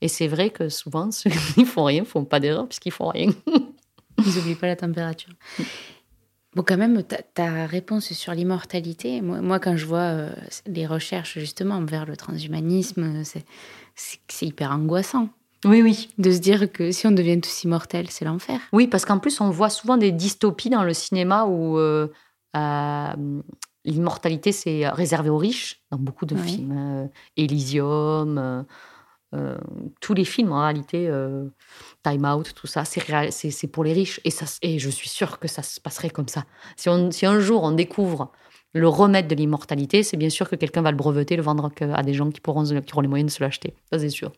[0.00, 3.30] Et c'est vrai que souvent, ceux qui font rien font pas d'erreur puisqu'ils font rien.
[4.18, 5.32] Ils n'oublient pas la température.
[6.54, 7.02] Bon, quand même,
[7.34, 10.34] ta, réponse sur l'immortalité, moi, quand je vois euh,
[10.66, 15.30] les recherches justement vers le transhumanisme, c'est hyper angoissant
[15.64, 16.08] Oui, oui.
[16.18, 18.60] de se dire que si on devient tous immortels, c'est l'enfer.
[18.72, 22.08] Oui, parce qu'en plus, on voit souvent des dystopies dans le cinéma où euh,
[22.56, 23.42] euh,
[23.84, 26.40] l'immortalité, c'est réservé aux riches, dans beaucoup de Oui.
[26.42, 26.74] films.
[26.76, 27.06] euh,
[27.36, 28.64] Elysium,
[30.00, 31.08] tous les films, en réalité,
[32.02, 34.20] Time Out, tout ça, c'est pour les riches.
[34.24, 36.44] Et, ça, s- et je suis sûre que ça se passerait comme ça.
[36.76, 38.32] Si, on, si un jour on découvre
[38.72, 42.02] le remède de l'immortalité, c'est bien sûr que quelqu'un va le breveter, le vendre à
[42.02, 43.74] des gens qui, pourront, qui auront les moyens de se l'acheter.
[43.92, 44.32] Ça, c'est sûr.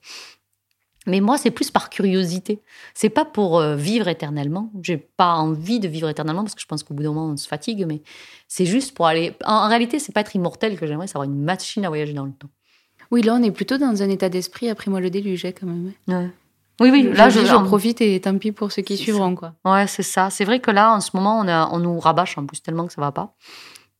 [1.06, 2.62] Mais moi, c'est plus par curiosité.
[2.94, 4.70] C'est pas pour euh, vivre éternellement.
[4.82, 7.36] J'ai pas envie de vivre éternellement parce que je pense qu'au bout d'un moment, on
[7.36, 7.84] se fatigue.
[7.86, 8.02] Mais
[8.48, 9.34] c'est juste pour aller.
[9.44, 12.24] En, réalité, c'est pas être immortel que j'aimerais, c'est avoir une machine à voyager dans
[12.24, 12.50] le temps.
[13.10, 15.92] Oui, là, on est plutôt dans un état d'esprit après moi le déluge, quand même.
[16.80, 17.12] Oui, oui.
[17.12, 19.54] Là, je, dis, en- profite et tant pis pour ceux qui suivront, quoi.
[19.64, 20.30] Ouais, c'est ça.
[20.30, 22.86] C'est vrai que là, en ce moment, on, a, on nous rabâche en plus tellement
[22.86, 23.34] que ça va pas.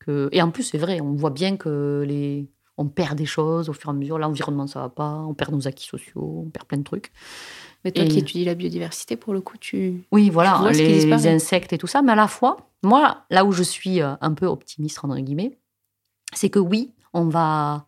[0.00, 0.28] Que...
[0.32, 2.48] Et en plus, c'est vrai, on voit bien que les...
[2.79, 4.18] on perd des choses au fur et à mesure.
[4.18, 5.11] L'environnement, ça va pas.
[5.29, 7.12] On perd nos acquis sociaux, on perd plein de trucs.
[7.85, 10.05] Mais toi Et- qui étudies la biodiversité, pour le coup, tu.
[10.12, 12.03] Oui, voilà, Tu vois les, les insectes et tout ça.
[12.03, 15.59] Mais à la fois, moi, là où je suis euh, un peu optimiste, entre guillemets,
[16.35, 17.87] c'est que oui, on va,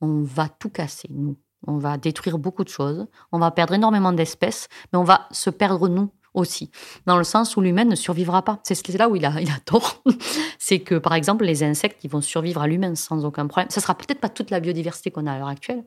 [0.00, 1.36] on va tout casser, nous.
[1.66, 3.06] On va détruire beaucoup de choses.
[3.30, 6.70] On va perdre énormément d'espèces, mais on va se perdre nous aussi.
[7.06, 8.60] Dans le sens où l'humain ne survivra pas.
[8.62, 9.32] C'est là où il a,
[9.64, 10.02] tort.
[10.58, 13.70] c'est que, par exemple, les insectes, ils vont survivre à l'humain sans aucun problème.
[13.70, 15.84] Ça sera peut-être pas toute la biodiversité qu'on a à l'heure actuelle,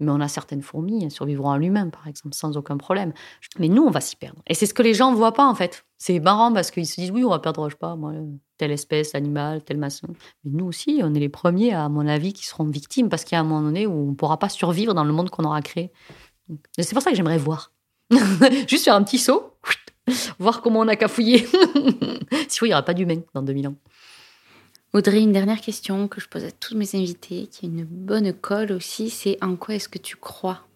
[0.00, 3.12] mais on a certaines fourmis, elles survivront à l'humain, par exemple, sans aucun problème.
[3.58, 4.40] Mais nous, on va s'y perdre.
[4.46, 5.84] Et c'est ce que les gens ne voient pas, en fait.
[5.98, 8.12] C'est marrant parce qu'ils se disent, oui, on va perdre, je sais pas, moi,
[8.58, 10.08] telle espèce, animal, tel maçon.
[10.44, 13.36] Mais nous aussi, on est les premiers, à mon avis, qui seront victimes parce qu'il
[13.36, 15.44] y a un moment donné où on ne pourra pas survivre dans le monde qu'on
[15.44, 15.92] aura créé.
[16.78, 17.72] C'est pour ça que j'aimerais voir.
[18.68, 19.54] Juste faire un petit saut,
[20.38, 21.38] voir comment on a cafouillé.
[22.48, 23.74] Sinon, il n'y aura pas d'humain dans 2000 ans.
[24.92, 28.32] Audrey, une dernière question que je pose à tous mes invités, qui est une bonne
[28.34, 30.66] colle aussi, c'est en quoi est-ce que tu crois?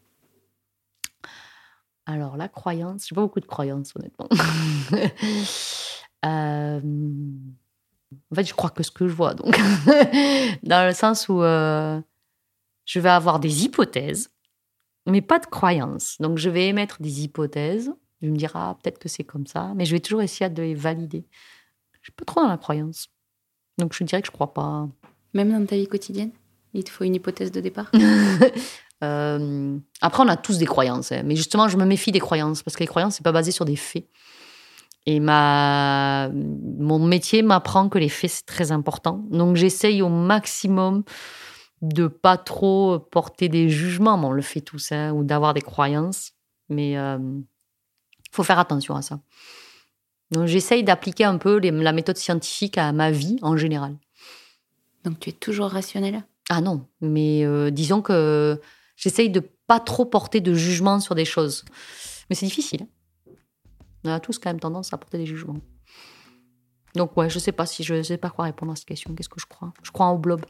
[2.07, 4.29] Alors, la croyance, j'ai pas beaucoup de croyances, honnêtement.
[6.25, 6.81] Euh,
[8.33, 9.61] en fait, je crois que ce que je vois, donc.
[10.63, 12.01] Dans le sens où euh,
[12.85, 14.31] je vais avoir des hypothèses,
[15.07, 16.17] mais pas de croyances.
[16.21, 17.93] Donc, je vais émettre des hypothèses.
[18.23, 20.63] Je me dire, ah, peut-être que c'est comme ça, mais je vais toujours essayer de
[20.63, 21.27] les valider.
[21.93, 23.09] Je suis pas trop dans la croyance.
[23.79, 24.89] Donc, je dirais que je crois pas.
[25.35, 26.31] Même dans ta vie quotidienne
[26.73, 27.91] Il te faut une hypothèse de départ?
[29.05, 31.21] Euh, après, on a tous des croyances, hein.
[31.23, 33.67] mais justement, je me méfie des croyances parce que les croyances, c'est pas basé sur
[33.67, 34.07] des faits.
[35.05, 36.31] Et ma...
[36.33, 39.23] mon métier m'apprend que les faits, c'est très important.
[39.31, 41.05] Donc, j'essaye au maximum
[41.89, 44.17] de pas trop porter des jugements.
[44.19, 46.33] Bon, on le fait tous, hein, ou d'avoir des croyances.
[46.69, 47.19] Mais il euh,
[48.33, 49.21] faut faire attention à ça.
[50.33, 53.97] Donc, j'essaye d'appliquer un peu les- la méthode scientifique à ma vie en général.
[55.05, 56.25] Donc tu es toujours rationnel?
[56.49, 58.61] Ah non, mais euh, disons que
[58.97, 61.65] j'essaye de pas trop porter de jugement sur des choses.
[62.29, 62.83] Mais c'est difficile.
[62.83, 63.33] hein.
[64.05, 65.59] On a tous quand même tendance à porter des jugements.
[66.97, 69.15] Donc ouais, je sais pas si je sais pas quoi répondre à cette question.
[69.15, 69.73] Qu'est-ce que je crois?
[69.85, 70.45] Je crois au blob.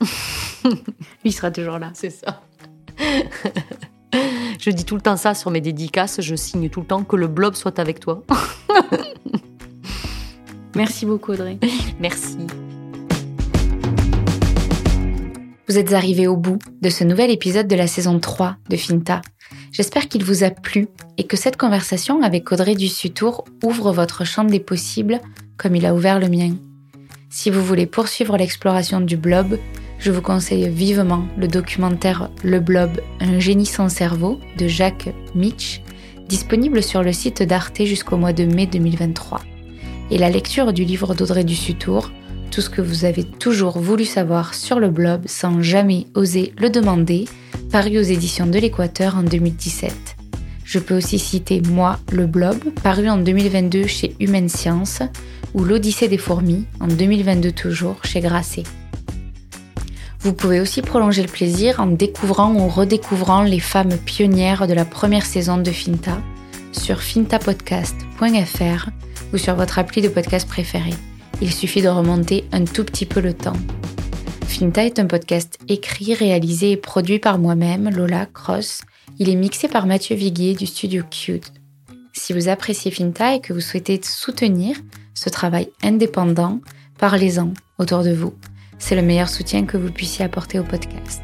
[1.24, 1.90] Lui sera toujours là.
[1.94, 2.42] C'est ça.
[4.60, 6.20] je dis tout le temps ça sur mes dédicaces.
[6.20, 8.22] Je signe tout le temps que le blob soit avec toi.
[10.74, 11.58] Merci beaucoup Audrey.
[11.98, 12.38] Merci.
[15.68, 19.20] Vous êtes arrivés au bout de ce nouvel épisode de la saison 3 de Finta.
[19.70, 20.88] J'espère qu'il vous a plu
[21.18, 25.20] et que cette conversation avec Audrey Dussutour ouvre votre champ des possibles
[25.58, 26.54] comme il a ouvert le mien.
[27.28, 29.58] Si vous voulez poursuivre l'exploration du blob,
[29.98, 35.82] je vous conseille vivement le documentaire Le Blob, un génie sans cerveau de Jacques Mitch,
[36.28, 39.40] disponible sur le site d'Arte jusqu'au mois de mai 2023.
[40.10, 42.10] Et la lecture du livre d'Audrey Dussutour,
[42.50, 46.70] tout ce que vous avez toujours voulu savoir sur le blob sans jamais oser le
[46.70, 47.26] demander,
[47.70, 49.92] paru aux éditions de l'Équateur en 2017.
[50.64, 55.02] Je peux aussi citer Moi, le blob, paru en 2022 chez Humaine Science,
[55.54, 58.64] ou L'Odyssée des fourmis, en 2022 toujours, chez Grasset.
[60.20, 64.84] Vous pouvez aussi prolonger le plaisir en découvrant ou redécouvrant les femmes pionnières de la
[64.84, 66.20] première saison de Finta
[66.72, 68.90] sur fintapodcast.fr
[69.32, 70.90] ou sur votre appli de podcast préféré.
[71.40, 73.56] Il suffit de remonter un tout petit peu le temps.
[74.46, 78.82] Finta est un podcast écrit, réalisé et produit par moi-même, Lola Cross.
[79.18, 81.52] Il est mixé par Mathieu Viguier du studio Cute.
[82.12, 84.76] Si vous appréciez Finta et que vous souhaitez soutenir
[85.14, 86.60] ce travail indépendant,
[86.98, 88.34] parlez-en autour de vous.
[88.78, 91.22] C'est le meilleur soutien que vous puissiez apporter au podcast.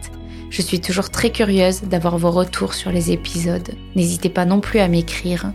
[0.51, 3.75] Je suis toujours très curieuse d'avoir vos retours sur les épisodes.
[3.97, 5.53] N'hésitez pas non plus à m'écrire.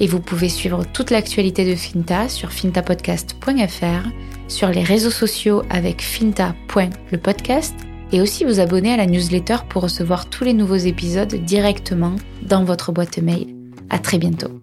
[0.00, 4.08] Et vous pouvez suivre toute l'actualité de Finta sur fintapodcast.fr,
[4.48, 7.74] sur les réseaux sociaux avec finta.lepodcast
[8.12, 12.64] et aussi vous abonner à la newsletter pour recevoir tous les nouveaux épisodes directement dans
[12.64, 13.54] votre boîte mail.
[13.88, 14.60] À très bientôt.